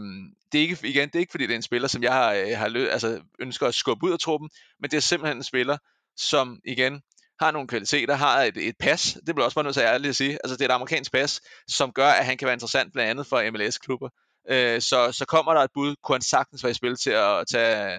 det 0.53 0.59
er 0.59 0.62
ikke, 0.62 0.79
igen, 0.83 1.09
det 1.09 1.14
er 1.14 1.20
ikke 1.20 1.31
fordi, 1.31 1.47
det 1.47 1.53
er 1.53 1.57
en 1.57 1.62
spiller, 1.62 1.88
som 1.88 2.03
jeg 2.03 2.12
har, 2.12 2.33
øh, 2.33 2.49
jeg 2.49 2.59
har 2.59 2.68
lø, 2.68 2.88
altså, 2.88 3.20
ønsker 3.40 3.66
at 3.66 3.75
skubbe 3.75 4.07
ud 4.07 4.12
af 4.12 4.18
truppen, 4.18 4.51
men 4.81 4.90
det 4.90 4.97
er 4.97 5.01
simpelthen 5.01 5.37
en 5.37 5.42
spiller, 5.42 5.79
som 6.16 6.61
igen 6.64 7.03
har 7.40 7.51
nogle 7.51 7.68
kvaliteter, 7.68 8.14
har 8.14 8.42
et, 8.42 8.57
et 8.57 8.75
pas, 8.81 9.16
det 9.27 9.35
bliver 9.35 9.44
også 9.44 9.55
bare 9.55 9.64
nødt 9.64 9.75
til 9.75 9.81
at 9.81 9.94
ærligt 9.94 10.09
at 10.09 10.16
sige, 10.16 10.38
altså 10.44 10.57
det 10.57 10.61
er 10.61 10.68
et 10.68 10.75
amerikansk 10.75 11.12
pas, 11.12 11.40
som 11.68 11.92
gør, 11.92 12.09
at 12.09 12.27
han 12.27 12.37
kan 12.37 12.47
være 12.47 12.53
interessant 12.53 12.92
blandt 12.92 13.11
andet 13.11 13.27
for 13.27 13.51
MLS-klubber. 13.51 14.09
Øh, 14.50 14.80
så, 14.80 15.12
så 15.12 15.24
kommer 15.26 15.54
der 15.54 15.61
et 15.61 15.70
bud, 15.74 15.96
kunne 16.02 16.14
han 16.14 16.22
sagtens 16.22 16.64
være 16.64 16.70
i 16.70 16.74
spil 16.74 16.96
til 16.96 17.11
at 17.11 17.46
tage, 17.48 17.98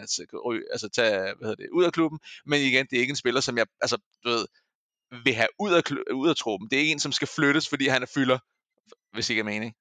altså 0.71 0.89
tage 0.95 1.19
hvad 1.19 1.47
hedder 1.47 1.55
det, 1.55 1.69
ud 1.71 1.83
af 1.83 1.93
klubben, 1.93 2.19
men 2.45 2.61
igen, 2.61 2.87
det 2.89 2.95
er 2.95 2.99
ikke 2.99 3.11
en 3.11 3.15
spiller, 3.15 3.41
som 3.41 3.57
jeg 3.57 3.65
altså, 3.81 3.97
du 4.23 4.29
ved, 4.29 4.45
vil 5.23 5.33
have 5.33 5.47
ud 5.59 5.73
af, 5.73 5.81
ud 6.13 6.29
af 6.29 6.35
truppen. 6.35 6.69
Det 6.69 6.75
er 6.75 6.79
ikke 6.79 6.91
en, 6.91 6.99
som 6.99 7.11
skal 7.11 7.27
flyttes, 7.27 7.69
fordi 7.69 7.87
han 7.87 8.01
er 8.01 8.07
fylder, 8.13 8.39
hvis 9.13 9.29
ikke 9.29 9.39
er 9.39 9.43
mening. 9.43 9.75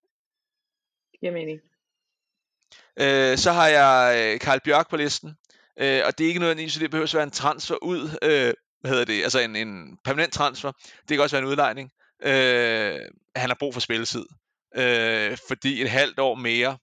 Giver 1.20 1.32
mening. 1.32 1.60
Øh, 2.96 3.38
så 3.38 3.52
har 3.52 3.68
jeg 3.68 4.16
øh, 4.18 4.40
Karl 4.40 4.60
Bjørk 4.64 4.90
på 4.90 4.96
listen, 4.96 5.36
øh, 5.76 6.02
og 6.06 6.18
det 6.18 6.24
er 6.24 6.28
ikke 6.28 6.40
nødvendigvis, 6.40 6.72
så 6.72 6.80
det 6.80 6.90
behøver 6.90 7.06
at 7.06 7.14
være 7.14 7.22
en 7.22 7.30
transfer 7.30 7.76
ud, 7.82 8.18
øh, 8.22 8.54
hvad 8.80 8.90
hedder 8.90 9.04
det, 9.04 9.22
altså 9.22 9.38
en, 9.38 9.56
en 9.56 9.98
permanent 10.04 10.32
transfer. 10.32 10.72
Det 11.08 11.16
kan 11.16 11.20
også 11.20 11.36
være 11.36 11.42
en 11.42 11.50
udlejning. 11.50 11.90
Øh, 12.22 13.00
han 13.36 13.50
har 13.50 13.56
brug 13.60 13.74
for 13.74 13.80
spilletid 13.80 14.26
øh, 14.76 15.38
fordi 15.48 15.82
et 15.82 15.90
halvt 15.90 16.18
år 16.18 16.34
mere, 16.34 16.78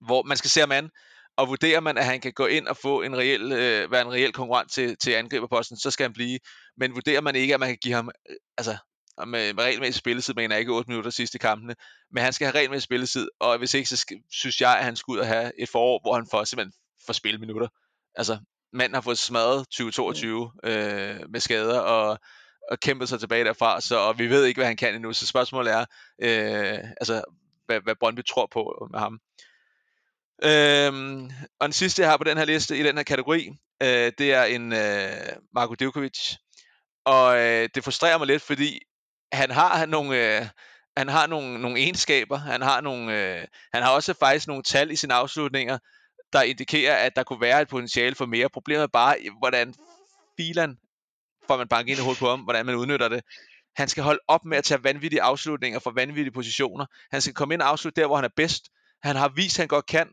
hvor 0.00 0.22
man 0.22 0.36
skal 0.36 0.50
se 0.50 0.62
om 0.62 0.72
an, 0.72 0.90
og 1.36 1.48
vurderer 1.48 1.80
man, 1.80 1.98
at 1.98 2.04
han 2.04 2.20
kan 2.20 2.32
gå 2.32 2.46
ind 2.46 2.66
og 2.66 2.76
få 2.76 3.02
en 3.02 3.16
reel, 3.16 3.52
øh, 3.52 3.90
være 3.90 4.02
en 4.02 4.12
reel 4.12 4.32
konkurrent 4.32 4.72
til, 4.72 4.96
til 4.96 5.10
angriberposten, 5.10 5.76
så 5.76 5.90
skal 5.90 6.04
han 6.04 6.12
blive. 6.12 6.38
Men 6.76 6.94
vurderer 6.94 7.20
man 7.20 7.36
ikke, 7.36 7.54
at 7.54 7.60
man 7.60 7.68
kan 7.68 7.78
give 7.82 7.94
ham, 7.94 8.10
øh, 8.30 8.36
altså 8.58 8.76
med, 9.26 9.48
øh, 9.48 9.56
med 9.56 9.64
regelmæssig 9.64 9.98
spilletid, 9.98 10.34
mener 10.34 10.56
ikke 10.56 10.72
8 10.72 10.88
minutter 10.90 11.10
sidste 11.10 11.38
kampene, 11.38 11.74
men 12.12 12.22
han 12.22 12.32
skal 12.32 12.46
have 12.46 12.54
regelmæssig 12.54 12.84
spilletid, 12.84 13.28
og 13.40 13.58
hvis 13.58 13.74
ikke, 13.74 13.88
så 13.88 13.96
skal, 13.96 14.18
synes 14.30 14.60
jeg, 14.60 14.78
at 14.78 14.84
han 14.84 14.96
skal 14.96 15.12
ud 15.12 15.18
og 15.18 15.26
have 15.26 15.52
et 15.58 15.68
forår, 15.68 16.00
hvor 16.02 16.14
han 16.14 16.26
får 16.30 16.44
simpelthen 16.44 16.72
får 17.06 17.12
spilminutter. 17.12 17.68
Altså, 18.14 18.38
manden 18.72 18.94
har 18.94 19.00
fået 19.00 19.18
smadret 19.18 19.58
2022 19.58 20.52
øh, 20.64 21.30
med 21.30 21.40
skader, 21.40 21.80
og 21.80 22.18
og 22.68 22.80
kæmpet 22.80 23.08
sig 23.08 23.20
tilbage 23.20 23.44
derfra, 23.44 23.80
så 23.80 23.96
og 23.98 24.18
vi 24.18 24.30
ved 24.30 24.44
ikke, 24.44 24.58
hvad 24.58 24.66
han 24.66 24.76
kan 24.76 24.94
endnu, 24.94 25.12
så 25.12 25.26
spørgsmålet 25.26 25.72
er, 25.72 25.84
øh, 26.22 26.78
altså, 27.00 27.22
hvad, 27.66 27.80
hvad 27.80 27.94
Brøndby 27.94 28.24
tror 28.24 28.46
på 28.46 28.88
med 28.90 29.00
ham. 29.00 29.20
Øhm, 30.42 31.30
og 31.60 31.64
den 31.64 31.72
sidste, 31.72 32.02
jeg 32.02 32.10
har 32.10 32.16
på 32.16 32.24
den 32.24 32.38
her 32.38 32.44
liste, 32.44 32.78
i 32.78 32.82
den 32.82 32.96
her 32.96 33.02
kategori, 33.02 33.48
øh, 33.82 34.12
det 34.18 34.32
er 34.32 34.44
en 34.44 34.72
øh, 34.72 35.36
Marko 35.54 35.74
Divkovic. 35.74 36.34
Og 37.04 37.38
øh, 37.38 37.68
det 37.74 37.84
frustrerer 37.84 38.18
mig 38.18 38.26
lidt, 38.26 38.42
fordi 38.42 38.80
han 39.32 39.50
har 39.50 39.86
nogle, 39.86 40.38
øh, 40.38 40.46
han 40.96 41.08
har 41.08 41.26
nogle, 41.26 41.60
nogle 41.60 41.80
egenskaber, 41.80 42.36
han 42.36 42.62
har, 42.62 42.80
nogle, 42.80 43.36
øh, 43.38 43.46
han 43.72 43.82
har 43.82 43.90
også 43.90 44.14
faktisk 44.20 44.46
nogle 44.46 44.62
tal 44.62 44.90
i 44.90 44.96
sine 44.96 45.14
afslutninger, 45.14 45.78
der 46.32 46.42
indikerer, 46.42 46.96
at 46.96 47.16
der 47.16 47.22
kunne 47.22 47.40
være 47.40 47.62
et 47.62 47.68
potentiale 47.68 48.14
for 48.14 48.26
mere. 48.26 48.48
Problemet 48.48 48.82
er 48.82 48.86
bare, 48.86 49.16
hvordan 49.38 49.74
filan 50.36 50.78
får 51.48 51.56
man 51.56 51.68
banke 51.68 51.90
ind 51.90 51.98
i 51.98 52.02
hovedet 52.02 52.18
på 52.18 52.28
ham, 52.28 52.40
hvordan 52.40 52.66
man 52.66 52.74
udnytter 52.74 53.08
det. 53.08 53.22
Han 53.76 53.88
skal 53.88 54.02
holde 54.02 54.20
op 54.28 54.44
med 54.44 54.58
at 54.58 54.64
tage 54.64 54.84
vanvittige 54.84 55.22
afslutninger 55.22 55.78
fra 55.78 55.92
vanvittige 55.94 56.32
positioner. 56.32 56.86
Han 57.10 57.20
skal 57.20 57.34
komme 57.34 57.54
ind 57.54 57.62
og 57.62 57.68
afslutte 57.68 58.00
der, 58.00 58.06
hvor 58.06 58.16
han 58.16 58.24
er 58.24 58.34
bedst. 58.36 58.64
Han 59.02 59.16
har 59.16 59.28
vist, 59.28 59.58
at 59.58 59.62
han 59.62 59.68
godt 59.68 59.86
kan, 59.86 60.08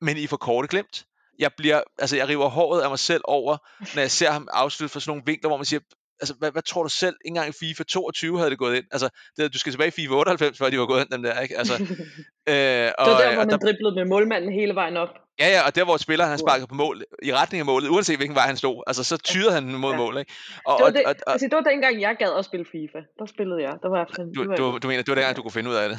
men 0.00 0.16
I 0.16 0.26
får 0.26 0.36
korte 0.36 0.68
glemt. 0.68 1.04
Jeg 1.38 1.50
bliver, 1.56 1.80
altså 1.98 2.16
jeg 2.16 2.28
river 2.28 2.48
håret 2.48 2.82
af 2.82 2.88
mig 2.88 2.98
selv 2.98 3.22
over, 3.24 3.56
når 3.94 4.00
jeg 4.00 4.10
ser 4.10 4.30
ham 4.30 4.48
afslutte 4.52 4.92
fra 4.92 5.00
sådan 5.00 5.10
nogle 5.10 5.22
vinkler, 5.26 5.48
hvor 5.48 5.56
man 5.56 5.64
siger, 5.64 5.80
altså, 6.20 6.34
hvad, 6.38 6.52
hvad 6.52 6.62
tror 6.62 6.82
du 6.82 6.88
selv? 6.88 7.16
Ikke 7.24 7.28
engang 7.28 7.48
i 7.48 7.52
FIFA 7.60 7.82
22 7.82 8.38
havde 8.38 8.50
det 8.50 8.58
gået 8.58 8.76
ind. 8.76 8.84
Altså, 8.90 9.08
det, 9.36 9.52
du 9.54 9.58
skal 9.58 9.72
tilbage 9.72 9.88
i 9.88 9.90
FIFA 9.90 10.14
98, 10.14 10.58
før 10.58 10.70
de 10.70 10.78
var 10.78 10.86
gået 10.86 11.00
ind, 11.00 11.10
dem 11.10 11.22
der, 11.22 11.40
ikke? 11.40 11.58
Altså, 11.58 11.74
øh, 11.82 12.92
og, 12.98 13.06
det 13.06 13.12
var 13.12 13.20
der, 13.20 13.34
hvor 13.34 13.44
man 13.44 13.48
der, 13.48 13.56
driblede 13.56 13.94
med 13.94 14.04
målmanden 14.04 14.52
hele 14.52 14.74
vejen 14.74 14.96
op. 14.96 15.25
Ja, 15.38 15.48
ja, 15.48 15.66
og 15.66 15.74
der 15.74 15.84
hvor 15.84 15.96
spilleren 15.96 16.30
han 16.30 16.38
sparkede 16.38 16.66
på 16.66 16.74
mål, 16.74 17.04
i 17.22 17.34
retning 17.34 17.60
af 17.60 17.66
målet, 17.66 17.88
uanset 17.88 18.16
hvilken 18.16 18.34
vej 18.34 18.46
han 18.46 18.56
stod, 18.56 18.82
altså 18.86 19.04
så 19.04 19.16
tyrede 19.16 19.52
han 19.52 19.64
mod 19.64 19.90
ja. 19.90 19.96
mål, 19.96 20.18
ikke? 20.18 20.32
Og, 20.66 20.78
det 20.78 20.84
var, 20.84 20.90
det, 20.90 21.04
og, 21.04 21.14
og, 21.26 21.32
altså, 21.32 21.46
det 21.46 21.56
var 21.56 21.62
dengang, 21.70 22.00
jeg 22.00 22.16
gad 22.18 22.32
at 22.38 22.44
spille 22.44 22.66
FIFA. 22.72 22.98
Der 23.18 23.26
spillede 23.26 23.62
jeg. 23.62 23.74
Der 23.82 23.88
var 23.88 23.98
jeg 23.98 24.34
du, 24.34 24.44
du, 24.44 24.78
du 24.78 24.88
mener, 24.88 25.02
det 25.02 25.08
var 25.08 25.14
dengang, 25.14 25.36
du 25.36 25.42
kunne 25.42 25.52
finde 25.52 25.70
ud 25.70 25.74
af 25.74 25.88
det? 25.88 25.98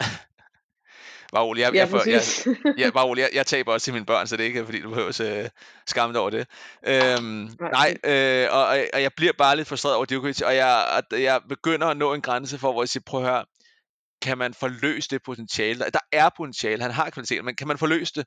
Bare 1.34 1.44
rolig, 1.44 1.60
jeg, 1.60 1.74
ja, 1.74 1.86
jeg, 1.86 2.06
jeg, 2.06 2.22
jeg, 2.64 2.78
jeg, 2.78 2.92
bare 2.92 3.04
rolig, 3.04 3.20
jeg, 3.20 3.30
jeg 3.34 3.46
taber 3.46 3.72
også 3.72 3.84
til 3.84 3.92
mine 3.92 4.06
børn, 4.06 4.26
så 4.26 4.36
det 4.36 4.42
er 4.42 4.46
ikke 4.46 4.64
fordi, 4.64 4.80
du 4.80 4.88
behøver 4.88 5.08
at 5.08 5.44
uh, 5.44 5.50
skamme 5.86 6.12
dig 6.12 6.20
over 6.20 6.30
det. 6.30 6.46
Øhm, 6.86 7.50
nej, 7.60 7.96
øh, 8.04 8.48
og, 8.50 8.66
og 8.94 9.02
jeg 9.02 9.10
bliver 9.16 9.32
bare 9.38 9.56
lidt 9.56 9.68
frustreret 9.68 9.96
over 9.96 10.04
Djokovic, 10.04 10.40
og 10.42 10.56
jeg, 10.56 11.02
og 11.12 11.22
jeg 11.22 11.40
begynder 11.48 11.86
at 11.86 11.96
nå 11.96 12.14
en 12.14 12.20
grænse 12.20 12.58
for, 12.58 12.72
hvor 12.72 12.82
jeg 12.82 12.88
siger, 12.88 13.02
prøv 13.06 13.24
at 13.24 13.30
høre, 13.30 13.44
kan 14.22 14.38
man 14.38 14.54
forløse 14.54 15.08
det 15.10 15.22
potentiale? 15.22 15.78
Der, 15.78 15.90
der 15.90 15.98
er 16.12 16.28
potentiale, 16.36 16.82
han 16.82 16.90
har 16.90 17.10
kvalitet, 17.10 17.44
men 17.44 17.56
kan 17.56 17.68
man 17.68 17.78
forløse 17.78 18.12
det? 18.14 18.26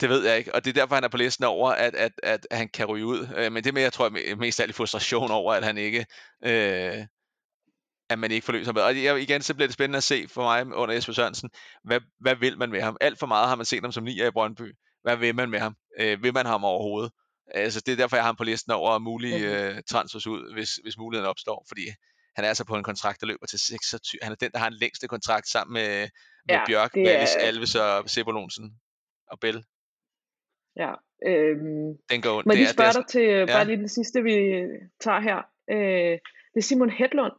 Det 0.00 0.08
ved 0.08 0.26
jeg 0.26 0.38
ikke, 0.38 0.54
og 0.54 0.64
det 0.64 0.70
er 0.70 0.80
derfor, 0.80 0.94
han 0.94 1.04
er 1.04 1.08
på 1.08 1.16
listen 1.16 1.44
over, 1.44 1.70
at, 1.70 1.94
at, 1.94 2.12
at, 2.22 2.46
han 2.50 2.68
kan 2.68 2.86
ryge 2.86 3.06
ud. 3.06 3.28
Øh, 3.36 3.52
men 3.52 3.64
det 3.64 3.70
er 3.70 3.72
mere, 3.72 3.84
jeg 3.84 3.92
tror, 3.92 4.36
mest 4.36 4.60
af 4.60 4.74
frustration 4.74 5.30
over, 5.30 5.54
at 5.54 5.64
han 5.64 5.78
ikke 5.78 6.06
øh, 6.44 7.06
at 8.10 8.18
man 8.18 8.30
ikke 8.30 8.44
får 8.44 8.52
løst 8.52 8.66
ham. 8.66 8.76
Og 8.76 9.20
igen, 9.20 9.42
så 9.42 9.54
bliver 9.54 9.66
det 9.66 9.74
spændende 9.74 9.96
at 9.96 10.04
se 10.04 10.28
for 10.28 10.42
mig 10.42 10.76
under 10.76 10.94
Jesper 10.94 11.12
Sørensen, 11.12 11.50
hvad, 11.84 12.00
hvad 12.20 12.36
vil 12.36 12.58
man 12.58 12.70
med 12.70 12.82
ham? 12.82 12.96
Alt 13.00 13.18
for 13.18 13.26
meget 13.26 13.48
har 13.48 13.56
man 13.56 13.66
set 13.66 13.82
ham 13.82 13.92
som 13.92 14.04
nier 14.04 14.26
i 14.26 14.30
Brøndby. 14.30 14.74
Hvad 15.02 15.16
vil 15.16 15.34
man 15.34 15.50
med 15.50 15.58
ham? 15.58 15.76
Øh, 16.00 16.22
vil 16.22 16.34
man 16.34 16.46
ham 16.46 16.64
overhovedet? 16.64 17.12
Altså, 17.54 17.80
det 17.86 17.92
er 17.92 17.96
derfor, 17.96 18.16
jeg 18.16 18.24
har 18.24 18.28
ham 18.28 18.36
på 18.36 18.44
listen 18.44 18.72
over 18.72 18.98
mulige 18.98 19.38
øh, 19.38 19.82
transfers 19.90 20.26
ud, 20.26 20.54
hvis, 20.54 20.70
hvis 20.82 20.98
muligheden 20.98 21.30
opstår, 21.30 21.64
fordi 21.68 21.82
han 22.36 22.44
er 22.44 22.48
altså 22.48 22.64
på 22.64 22.76
en 22.76 22.82
kontrakt, 22.82 23.20
der 23.20 23.26
løber 23.26 23.46
til 23.46 23.58
26. 23.58 24.18
Han 24.22 24.32
er 24.32 24.36
den, 24.36 24.50
der 24.52 24.58
har 24.58 24.68
den 24.68 24.78
længste 24.78 25.08
kontrakt 25.08 25.48
sammen 25.48 25.74
med, 25.74 26.08
med 26.46 26.54
ja, 26.54 26.64
Bjørk, 26.66 26.96
er... 26.96 27.26
Alves 27.38 27.74
og 27.74 28.10
Sebolonsen 28.10 28.70
og 29.30 29.40
Bell. 29.40 29.64
Ja. 30.76 30.92
Øhm, 31.26 31.96
den 32.10 32.22
går, 32.22 32.42
må 32.46 32.52
jeg 32.52 32.56
lige 32.56 32.68
spørge 32.68 32.92
dig 32.92 33.06
til, 33.06 33.22
ja. 33.22 33.46
bare 33.46 33.64
lige 33.64 33.76
den 33.76 33.88
sidste, 33.88 34.22
vi 34.22 34.34
tager 35.00 35.20
her. 35.20 35.38
Øh, 35.70 36.18
det 36.54 36.60
er 36.60 36.60
Simon 36.60 36.90
Hedlund, 36.90 37.32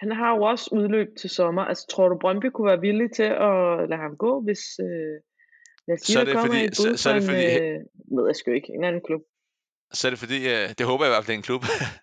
han 0.00 0.12
har 0.12 0.30
jo 0.36 0.42
også 0.42 0.68
udløb 0.72 1.08
til 1.20 1.30
sommer. 1.30 1.62
Altså, 1.62 1.86
tror 1.86 2.08
du, 2.08 2.18
Brøndby 2.18 2.46
kunne 2.46 2.66
være 2.66 2.80
villig 2.80 3.12
til 3.12 3.30
at 3.48 3.88
lade 3.90 4.00
ham 4.00 4.16
gå, 4.16 4.40
hvis... 4.40 4.60
Øh, 4.80 5.16
lad 5.88 5.94
os 5.96 6.00
sige, 6.00 6.14
så 6.14 6.20
er 6.20 6.24
det 6.24 6.34
der 6.34 6.46
fordi, 6.46 6.74
så, 6.74 6.96
så 7.02 7.10
er 7.10 7.14
det 7.14 7.22
fordi, 7.22 7.44
en, 7.44 7.62
øh, 7.62 8.16
ved 8.16 8.26
jeg 8.26 8.36
sgu 8.36 8.50
ikke, 8.50 8.72
en 8.74 8.84
anden 8.84 9.02
klub. 9.06 9.20
Så 9.92 10.08
er 10.08 10.10
det 10.10 10.18
fordi, 10.18 10.48
øh, 10.48 10.68
det 10.78 10.86
håber 10.86 11.04
jeg 11.04 11.10
i 11.10 11.14
hvert 11.14 11.24
fald, 11.24 11.26
det 11.26 11.34
er 11.34 11.42
en 11.42 11.50
klub. 11.50 11.62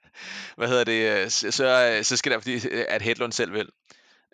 Hvad 0.57 0.67
hedder 0.67 0.83
det? 0.83 1.01
Øh, 1.11 1.29
så, 1.29 1.51
så, 1.51 1.99
så 2.03 2.17
skal 2.17 2.31
det 2.31 2.35
være 2.35 2.41
fordi, 2.41 2.75
at 2.87 3.01
Hedlund 3.01 3.31
selv 3.31 3.53
vil. 3.53 3.69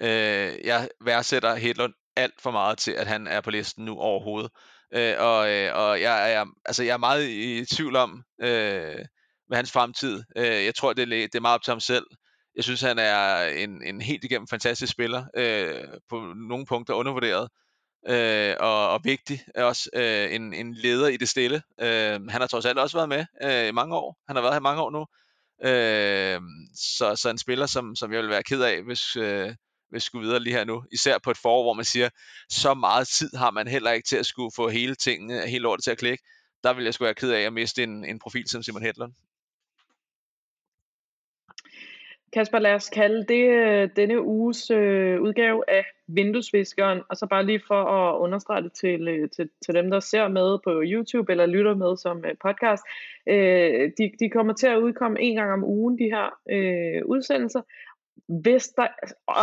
Øh, 0.01 0.51
jeg 0.69 0.89
værdsætter 1.05 1.55
Hedlund 1.55 1.93
alt 2.15 2.41
for 2.41 2.51
meget 2.51 2.77
til, 2.77 2.91
at 2.91 3.07
han 3.07 3.27
er 3.27 3.41
på 3.41 3.51
listen 3.51 3.85
nu 3.85 3.97
overhovedet. 3.99 4.51
Øh, 4.95 5.15
og 5.19 5.51
øh, 5.51 5.75
og 5.75 6.01
jeg, 6.01 6.33
er, 6.33 6.45
altså, 6.65 6.83
jeg 6.83 6.93
er 6.93 6.97
meget 6.97 7.29
i 7.29 7.65
tvivl 7.65 7.95
om, 7.95 8.23
øh, 8.41 9.05
med 9.49 9.57
hans 9.57 9.71
fremtid. 9.71 10.23
Øh, 10.37 10.65
jeg 10.65 10.75
tror, 10.75 10.93
det 10.93 11.01
er, 11.01 11.07
det 11.07 11.35
er 11.35 11.39
meget 11.39 11.55
op 11.55 11.63
til 11.63 11.71
ham 11.71 11.79
selv. 11.79 12.05
Jeg 12.55 12.63
synes, 12.63 12.81
han 12.81 12.99
er 12.99 13.43
en, 13.43 13.83
en 13.83 14.01
helt 14.01 14.23
igennem 14.23 14.47
fantastisk 14.47 14.91
spiller. 14.91 15.25
Øh, 15.37 15.83
på 16.09 16.33
nogle 16.49 16.65
punkter 16.65 16.93
undervurderet. 16.93 17.49
Øh, 18.09 18.55
og, 18.59 18.89
og 18.89 18.99
vigtig. 19.03 19.41
Også 19.55 19.89
øh, 19.93 20.35
en, 20.35 20.53
en 20.53 20.73
leder 20.73 21.07
i 21.07 21.17
det 21.17 21.29
stille. 21.29 21.61
Øh, 21.81 22.27
han 22.29 22.41
har 22.41 22.47
trods 22.47 22.65
alt 22.65 22.79
også 22.79 22.97
været 22.97 23.09
med 23.09 23.25
øh, 23.43 23.67
i 23.67 23.71
mange 23.71 23.95
år. 23.95 24.17
Han 24.27 24.35
har 24.35 24.43
været 24.43 24.55
her 24.55 24.59
mange 24.59 24.81
år 24.81 24.91
nu. 24.91 25.05
Øh, 25.69 26.41
så, 26.75 27.15
så 27.15 27.29
en 27.29 27.37
spiller, 27.37 27.65
som, 27.65 27.95
som 27.95 28.13
jeg 28.13 28.21
vil 28.21 28.29
være 28.29 28.43
ked 28.43 28.61
af, 28.61 28.83
hvis, 28.83 29.15
øh, 29.15 29.55
hvis 29.93 30.03
skulle 30.03 30.25
videre 30.25 30.43
lige 30.43 30.55
her 30.55 30.63
nu. 30.63 30.83
Især 30.91 31.17
på 31.23 31.31
et 31.31 31.37
forår, 31.37 31.63
hvor 31.63 31.73
man 31.73 31.85
siger, 31.85 32.09
så 32.49 32.73
meget 32.73 33.07
tid 33.07 33.29
har 33.37 33.51
man 33.51 33.67
heller 33.67 33.91
ikke 33.91 34.07
til 34.07 34.17
at 34.17 34.25
skulle 34.25 34.51
få 34.55 34.69
hele 34.69 34.95
tingene, 34.95 35.47
hele 35.47 35.63
lortet 35.63 35.83
til 35.83 35.91
at 35.91 35.97
klikke. 35.97 36.23
Der 36.63 36.73
vil 36.73 36.83
jeg 36.83 36.93
sgu 36.93 37.03
være 37.03 37.13
ked 37.13 37.31
af 37.31 37.41
at 37.41 37.53
miste 37.53 37.83
en, 37.83 38.05
en 38.05 38.19
profil 38.19 38.49
som 38.49 38.63
Simon 38.63 38.81
Hedlund. 38.81 39.13
Kasper, 42.33 42.59
lad 42.59 42.73
os 42.73 42.89
kalde 42.89 43.25
det 43.25 43.49
øh, 43.49 43.89
denne 43.95 44.21
uges 44.21 44.71
øh, 44.71 45.21
udgave 45.21 45.63
af 45.67 45.85
Vinduesviskeren, 46.07 47.01
og 47.09 47.17
så 47.17 47.25
bare 47.25 47.45
lige 47.45 47.61
for 47.67 47.83
at 47.83 48.19
understrege 48.19 48.63
det 48.63 48.73
til, 48.73 49.07
øh, 49.07 49.29
til, 49.29 49.49
til 49.65 49.73
dem, 49.73 49.91
der 49.91 49.99
ser 49.99 50.27
med 50.27 50.57
på 50.63 50.81
YouTube 50.85 51.31
eller 51.31 51.45
lytter 51.45 51.75
med 51.75 51.97
som 51.97 52.25
øh, 52.25 52.35
podcast. 52.41 52.83
Øh, 53.27 53.91
de, 53.97 54.11
de 54.19 54.29
kommer 54.29 54.53
til 54.53 54.67
at 54.67 54.77
udkomme 54.77 55.21
en 55.21 55.35
gang 55.35 55.53
om 55.53 55.63
ugen, 55.63 55.97
de 55.99 56.03
her 56.03 56.27
øh, 56.49 57.05
udsendelser. 57.05 57.61
Hvis 58.27 58.67
der 58.67 58.87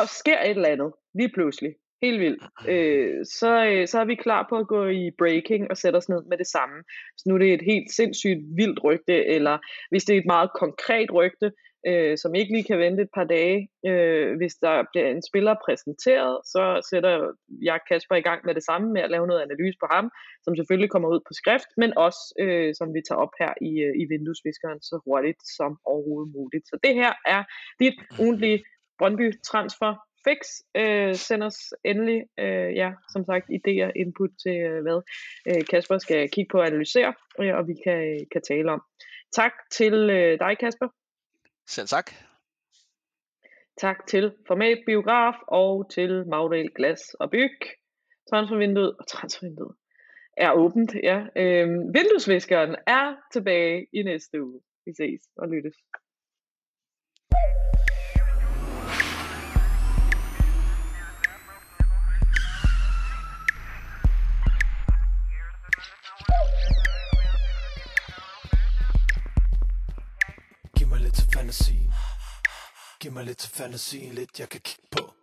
sker 0.07 0.41
et 0.43 0.51
eller 0.51 0.69
andet, 0.69 0.93
lige 1.15 1.33
pludselig, 1.35 1.75
helt 2.03 2.21
vildt, 2.21 2.43
øh, 2.69 3.27
så, 3.27 3.65
øh, 3.65 3.89
så 3.89 4.01
er 4.01 4.05
vi 4.05 4.15
klar 4.15 4.47
på 4.49 4.57
at 4.57 4.67
gå 4.67 4.87
i 4.89 5.11
breaking 5.19 5.71
og 5.71 5.77
sætte 5.77 5.97
os 5.97 6.09
ned 6.09 6.23
med 6.31 6.39
det 6.39 6.47
samme. 6.47 6.77
Så 7.17 7.25
nu 7.27 7.35
er 7.35 7.39
det 7.39 7.55
et 7.55 7.63
helt 7.63 7.93
sindssygt 7.93 8.41
vildt 8.57 8.85
rygte, 8.85 9.27
eller 9.27 9.59
hvis 9.91 10.05
det 10.05 10.15
er 10.15 10.21
et 10.21 10.27
meget 10.27 10.51
konkret 10.55 11.13
rygte, 11.13 11.53
øh, 11.87 12.19
som 12.19 12.35
ikke 12.35 12.53
lige 12.53 12.65
kan 12.65 12.79
vente 12.79 13.03
et 13.03 13.13
par 13.15 13.25
dage. 13.25 13.69
Øh, 13.87 14.37
hvis 14.37 14.55
der 14.55 14.85
bliver 14.93 15.09
en 15.09 15.23
spiller 15.23 15.55
præsenteret, 15.65 16.41
så 16.53 16.87
sætter 16.91 17.33
jeg 17.63 17.79
Kasper 17.89 18.17
i 18.17 18.27
gang 18.29 18.41
med 18.47 18.55
det 18.55 18.65
samme 18.65 18.93
med 18.93 19.03
at 19.03 19.11
lave 19.11 19.27
noget 19.27 19.43
analyse 19.43 19.79
på 19.81 19.87
ham, 19.91 20.11
som 20.45 20.57
selvfølgelig 20.57 20.91
kommer 20.91 21.09
ud 21.09 21.21
på 21.29 21.33
skrift, 21.41 21.71
men 21.77 21.91
også 21.97 22.21
øh, 22.41 22.75
som 22.75 22.95
vi 22.95 23.01
tager 23.09 23.21
op 23.25 23.35
her 23.41 23.53
i, 23.69 23.73
øh, 23.87 23.95
i 24.03 24.05
vinduesviskeren 24.13 24.81
så 24.83 25.01
hurtigt 25.07 25.43
som 25.59 25.79
overhovedet 25.85 26.33
muligt. 26.39 26.65
Så 26.69 26.77
det 26.85 26.95
her 26.95 27.13
er 27.27 27.43
dit 27.81 27.97
ugentlige 28.21 28.59
Brøndby 28.99 29.27
transfer 29.51 29.93
fix. 30.29 30.41
Øh, 30.77 31.15
send 31.15 31.43
os 31.43 31.59
endelig, 31.85 32.23
øh, 32.41 32.75
ja, 32.75 32.93
som 33.13 33.25
sagt, 33.25 33.47
idéer, 33.51 33.91
input 33.97 34.31
til, 34.43 34.57
øh, 34.57 34.83
hvad 34.83 35.01
øh, 35.49 35.63
Kasper 35.71 35.99
skal 35.99 36.31
kigge 36.31 36.49
på 36.53 36.59
og 36.59 36.67
analysere, 36.67 37.15
øh, 37.41 37.55
og 37.59 37.69
vi 37.69 37.75
kan, 37.85 38.27
kan 38.33 38.43
tale 38.43 38.73
om. 38.73 38.83
Tak 39.33 39.53
til 39.71 39.95
øh, 39.95 40.39
dig, 40.39 40.57
Kasper. 40.61 40.89
Selv 41.77 41.89
tak. 41.89 42.11
Tak 43.81 44.07
til 44.07 44.35
Format 44.47 44.79
Biograf 44.87 45.35
og 45.49 45.91
til 45.91 46.29
Magdal 46.29 46.71
Glas 46.77 47.15
og 47.15 47.31
Byg. 47.31 47.59
Transfervinduet 48.31 48.97
og 48.99 49.07
transfervinduet 49.13 49.77
er 50.37 50.53
åbent, 50.53 50.95
ja. 50.95 51.19
Øhm, 51.37 51.95
vinduesviskeren 51.95 52.77
er 52.87 53.17
tilbage 53.33 53.87
i 53.93 54.03
næste 54.03 54.43
uge. 54.43 54.61
Vi 54.85 54.93
ses 54.93 55.23
og 55.37 55.49
lyttes. 55.49 55.77
Fantasy 71.51 71.73
Giv 73.01 73.13
mig 73.13 73.25
lidt 73.25 73.39
til 73.39 73.51
fantasien, 73.51 74.15
lidt 74.15 74.41
jeg 74.41 74.49
kan 74.49 74.61
kigge 74.61 74.89
på. 74.91 75.20